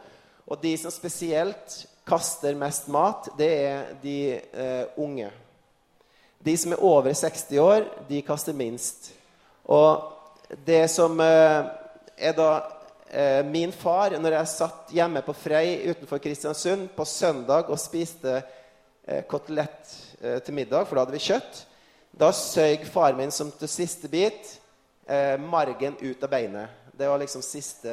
[0.50, 1.76] Og de som spesielt
[2.08, 5.28] kaster mest mat, det er de eh, unge.
[6.40, 9.12] De som er over 60 år, de kaster minst.
[9.68, 11.68] Og det som eh,
[12.16, 12.50] er da
[13.10, 18.38] eh, min far Når jeg satt hjemme på Frei utenfor Kristiansund på søndag og spiste
[18.38, 21.64] eh, kotelett eh, til middag, for da hadde vi kjøtt,
[22.10, 24.56] da søg far min som til siste bit
[25.42, 26.74] margen ut av beinet.
[26.94, 27.90] Det var liksom siste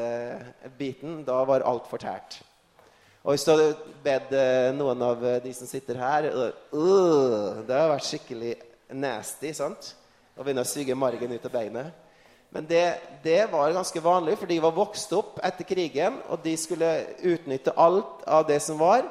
[0.78, 1.24] biten.
[1.26, 2.36] Da var alt fortært.
[3.24, 4.34] Og hvis du hadde bedt
[4.78, 8.54] noen av de som sitter her uh, Det har vært skikkelig
[8.94, 9.96] nasty sant?
[10.38, 12.07] å begynne å suge margen ut av beinet.
[12.56, 12.86] Men det,
[13.24, 17.76] det, var ganske vanlig, for de var vokst opp etter krigen, og de skulle utnytte
[17.76, 19.04] alt av det som var.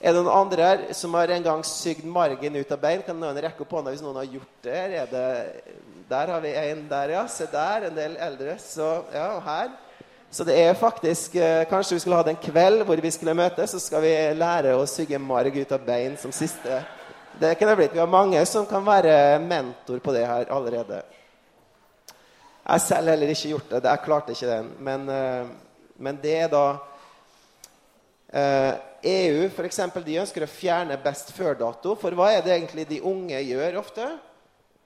[0.00, 3.02] Er det noen andre her som har en gang sygd margen ut av bein?
[3.02, 4.80] Kan noen rekke opp hånda hvis noen har gjort det?
[5.02, 5.26] Er det
[6.08, 7.26] der har vi en der, ja.
[7.26, 7.88] Se der.
[7.88, 8.58] En del eldre.
[8.62, 9.72] Så ja, og her.
[10.30, 13.70] Så det er faktisk eh, Kanskje vi skulle hatt en kveld hvor vi skulle møtes,
[13.70, 16.82] så skal vi lære å sygge marg ut av bein som siste.
[17.40, 17.94] Det kunne blitt.
[17.94, 21.02] Vi har mange som kan være mentor på det her allerede.
[22.66, 23.82] Jeg har selv heller ikke gjort det.
[23.84, 24.70] Jeg klarte ikke den.
[24.82, 25.46] Men, eh,
[26.02, 26.64] men det er da
[28.34, 28.72] eh,
[29.06, 31.94] EU for eksempel, de ønsker å fjerne best før-dato.
[31.94, 34.10] For hva er det egentlig de unge gjør ofte?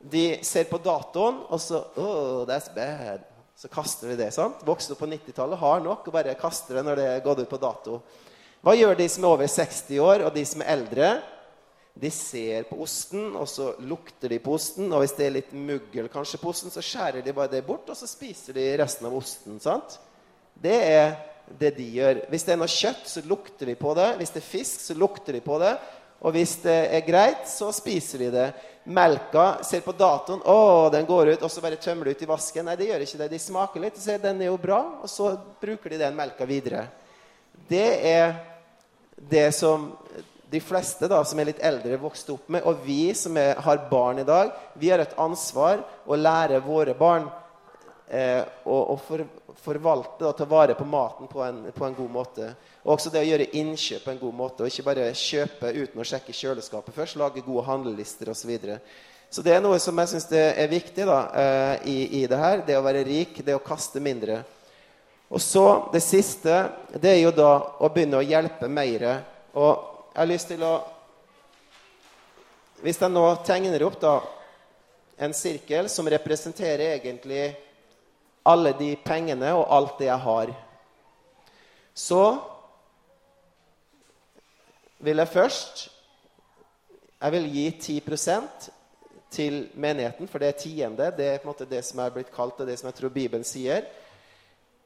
[0.01, 3.25] De ser på datoen, og så Oh, that's bad
[3.61, 4.31] så kaster vi det.
[4.33, 4.63] sant?
[4.65, 7.51] Vokste opp på 90-tallet, har nok, og bare kaster det når det er gått ut
[7.51, 7.99] på dato.
[8.65, 11.11] Hva gjør de som er over 60 år, og de som er eldre?
[11.95, 14.89] De ser på osten, og så lukter de på osten.
[14.93, 17.89] Og hvis det er litt muggel kanskje på osten, så skjærer de bare det bort,
[17.91, 19.59] og så spiser de resten av osten.
[19.61, 19.99] sant?
[20.55, 21.15] Det er
[21.59, 22.25] det de gjør.
[22.31, 24.11] Hvis det er noe kjøtt, så lukter de på det.
[24.21, 25.75] Hvis det er fisk, så lukter de på det.
[26.21, 28.49] Og hvis det er greit, så spiser de det.
[28.91, 30.41] Melka ser på datoen.
[30.45, 32.65] 'Å, den går ut.' Og så bare tømmer de ut i vasken.
[32.65, 33.31] Nei, det gjør ikke det.
[33.31, 36.45] De smaker litt og sier 'den er jo bra', og så bruker de den melka
[36.45, 36.89] videre.
[37.69, 38.37] Det er
[39.17, 39.97] det som
[40.51, 42.65] de fleste da, som er litt eldre, vokste opp med.
[42.67, 46.95] Og vi som er, har barn i dag, vi har et ansvar å lære våre
[46.99, 47.29] barn
[48.11, 49.23] eh, å, for,
[49.63, 52.51] forvalte og ta vare på maten på en, på en, god måte.
[52.83, 56.03] Og også det å gjøre innkjøp på en god måte, og ikke bare kjøpe uten
[56.03, 57.19] å sjekke kjøleskapet først.
[57.21, 58.43] Lage gode handlelister osv.
[58.43, 58.81] Så, videre.
[59.31, 62.65] så det er noe som jeg syns er viktig da, eh, i, i det her.
[62.67, 64.43] Det å være rik, det å kaste mindre.
[65.31, 66.65] Og så det siste,
[66.99, 69.07] det er jo da å begynne å hjelpe mer.
[69.55, 70.75] Og jeg har lyst til å
[72.83, 74.15] Hvis jeg nå tegner opp da
[75.21, 77.53] en sirkel som representerer egentlig
[78.43, 80.53] alle de pengene og alt det jeg har,
[81.95, 82.25] så
[84.99, 85.89] vil jeg først
[87.21, 87.67] Jeg vil gi
[88.01, 88.71] 10%
[89.31, 91.11] til menigheten, for det er tiende.
[91.13, 93.13] Det er på en måte det som er blitt kalt, og det som jeg tror
[93.13, 93.85] Bibelen sier.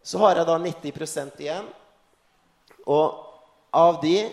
[0.02, 1.68] Så har jeg da 90% igjen.
[2.90, 3.22] Og
[3.70, 4.26] av de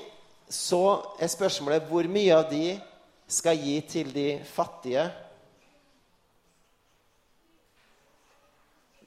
[0.52, 0.84] så
[1.22, 2.76] er spørsmålet hvor mye av de
[3.32, 5.06] skal gi til de fattige.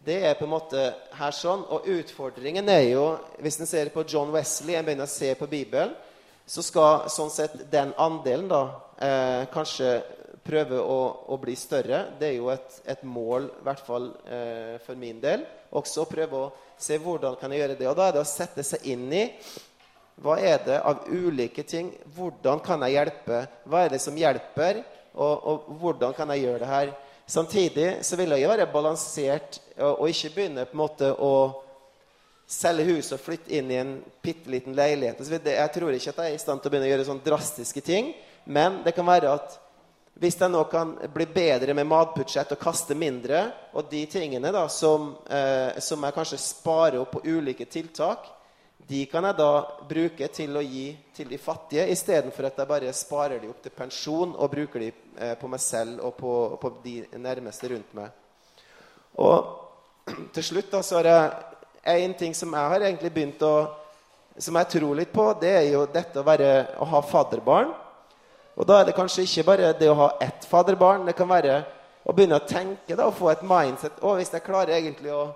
[0.05, 0.87] Det er på en måte
[1.17, 1.67] her sånn.
[1.73, 3.05] Og utfordringen er jo,
[3.45, 5.95] hvis en ser på John Wesley, en begynner å se på Bibelen,
[6.47, 8.65] så skal sånn sett den andelen da
[9.01, 9.95] eh, kanskje
[10.45, 10.99] prøve å,
[11.33, 12.03] å, bli større.
[12.21, 15.45] Det er jo et, et mål, i hvert fall eh, for min del.
[15.77, 17.89] Også prøve å se hvordan kan jeg gjøre det.
[17.89, 19.25] Og da er det å sette seg inn i
[20.23, 21.91] hva er det av ulike ting?
[22.15, 23.41] Hvordan kan jeg hjelpe?
[23.67, 24.85] Hva er det som hjelper?
[25.15, 26.95] Og, og hvordan kan jeg gjøre det her?
[27.27, 31.35] Samtidig så vil jeg være balansert og, og ikke begynne på en måte å
[32.47, 35.23] selge huset og flytte inn i en bitte liten leilighet.
[35.25, 37.83] Jeg tror ikke at jeg er i stand til å begynne å gjøre sånne drastiske
[37.85, 38.13] ting.
[38.45, 39.59] Men det kan være at
[40.21, 44.69] hvis jeg nå kan bli bedre med matbudsjett og kaste mindre, og de tingene da
[44.71, 48.29] som, eh, som jeg kanskje sparer opp på ulike tiltak,
[48.89, 49.51] de kan jeg da
[49.89, 53.73] bruke til å gi til de fattige, istedenfor at jeg bare sparer de opp til
[53.73, 58.11] pensjon og bruker de eh, på meg selv og på, på, de nærmeste rundt meg.
[59.25, 63.55] Og til slutt da, så har jeg en ting som jeg har egentlig begynt å
[64.35, 66.49] Som jeg tror litt på, det er jo dette å, være,
[66.83, 67.69] å ha fadderbarn.
[68.59, 71.05] Og da er det kanskje ikke bare det å ha ett fadderbarn.
[71.07, 71.61] Det kan være
[72.03, 74.01] å begynne å tenke da, og få et mindset.
[74.03, 75.29] Å, hvis jeg klarer egentlig å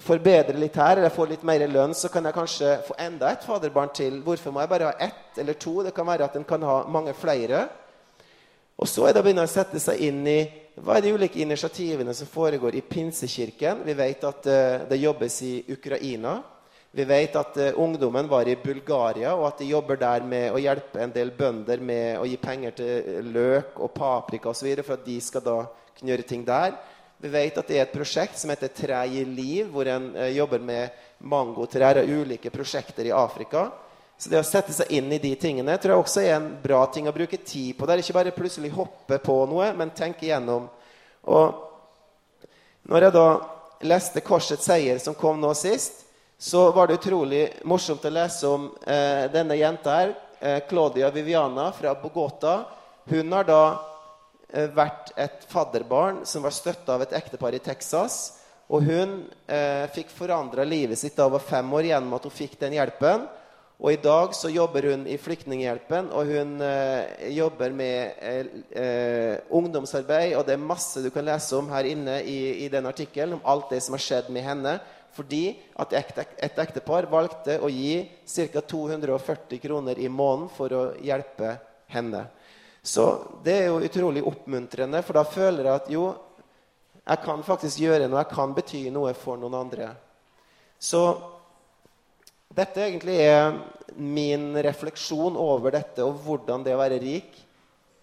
[0.00, 3.44] forbedre litt her, eller få litt mer lønn, så kan jeg kanskje få enda et
[3.44, 4.20] faderbarn til.
[4.24, 5.82] Hvorfor må jeg bare ha ett eller to?
[5.84, 7.66] Det kan være at en kan ha mange flere.
[8.80, 10.40] Og så er det å begynne å sette seg inn i
[10.80, 13.82] hva er de ulike initiativene som foregår i Pinsekirken.
[13.84, 16.38] Vi vet at uh, det jobbes i Ukraina.
[16.92, 20.62] Vi vet at uh, ungdommen var i Bulgaria, og at de jobber der med å
[20.62, 24.72] hjelpe en del bønder med å gi penger til løk og paprika osv.
[24.80, 25.58] for at de skal da
[25.98, 26.72] kunne gjøre ting der.
[27.22, 30.32] Vi vet at det er et prosjekt som heter Tre i liv, hvor en eh,
[30.34, 30.90] jobber med
[31.22, 33.68] mangotrær og ulike prosjekter i Afrika.
[34.18, 36.80] Så det å sette seg inn i de tingene tror jeg også er en bra
[36.90, 37.86] ting å bruke tid på.
[37.86, 40.66] Det er ikke bare plutselig hoppe på noe, men tenke igjennom.
[41.30, 41.62] Og
[42.90, 43.28] når jeg da
[43.86, 46.02] leste 'Korsets seier', som kom nå sist,
[46.38, 51.70] så var det utrolig morsomt å lese om eh, denne jenta her, eh, Claudia Viviana
[51.70, 52.64] fra Bogota.
[53.06, 53.91] Hun har da
[54.52, 58.38] vært et fadderbarn som var støtta av et ektepar i Texas.
[58.72, 59.14] Og hun
[59.50, 62.76] eh, fikk forandra livet sitt da hun var fem år gjennom at hun fikk den
[62.78, 63.26] hjelpen.
[63.82, 69.40] Og i dag så jobber hun i Flyktninghjelpen, og hun eh, jobber med eh, eh,
[69.50, 70.36] ungdomsarbeid.
[70.38, 73.48] Og det er masse du kan lese om her inne i, i den artikkelen, om
[73.50, 74.76] alt det som har skjedd med henne.
[75.12, 75.42] Fordi
[75.82, 78.06] at et ektepar valgte å gi
[78.54, 78.62] ca.
[78.70, 81.56] 240 kroner i måneden for å hjelpe
[81.92, 82.22] henne.
[82.82, 83.04] Så
[83.44, 86.06] det er jo utrolig oppmuntrende, for da føler jeg at jo,
[87.02, 89.92] jeg kan faktisk gjøre noe, jeg kan bety noe for noen andre.
[90.82, 91.02] Så
[92.52, 93.54] dette egentlig er
[93.96, 97.38] min refleksjon over dette og hvordan det å være rik,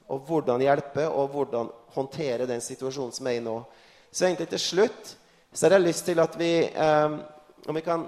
[0.09, 3.59] og hvordan hjelpe, og hvordan håndtere den situasjonen som er i nå.
[4.11, 5.13] Så egentlig til slutt
[5.51, 7.19] så har jeg lyst til at vi eh,
[7.69, 8.05] Om vi kan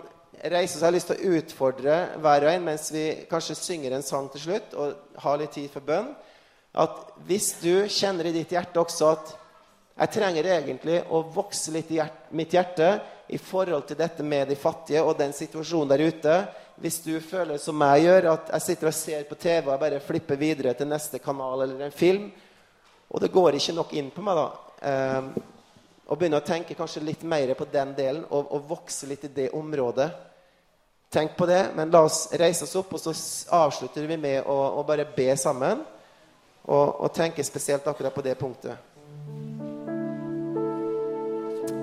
[0.50, 3.94] reise oss, jeg har lyst til å utfordre hver og en mens vi kanskje synger
[3.94, 6.08] en sang til slutt, og har litt tid for bønn
[6.72, 9.32] at hvis du kjenner i ditt hjerte også at
[10.02, 12.94] jeg trenger egentlig å vokse litt i hjert mitt hjerte
[13.32, 16.38] i forhold til dette med de fattige og den situasjonen der ute
[16.82, 19.82] Hvis du føler som jeg gjør, at jeg sitter og ser på TV og jeg
[19.84, 22.32] bare flipper videre til neste kanal eller en film,
[23.12, 24.48] og det går ikke nok inn på meg, da
[24.90, 25.44] eh,
[26.08, 29.36] Og begynne å tenke kanskje litt mer på den delen og, og vokse litt i
[29.36, 30.10] det området.
[31.12, 33.14] Tenk på det, men la oss reise oss opp, og så
[33.54, 35.84] avslutter vi med å, å bare be sammen.
[36.64, 38.78] Og, og tenke spesielt akkurat på det punktet.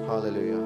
[0.09, 0.63] Halleluja.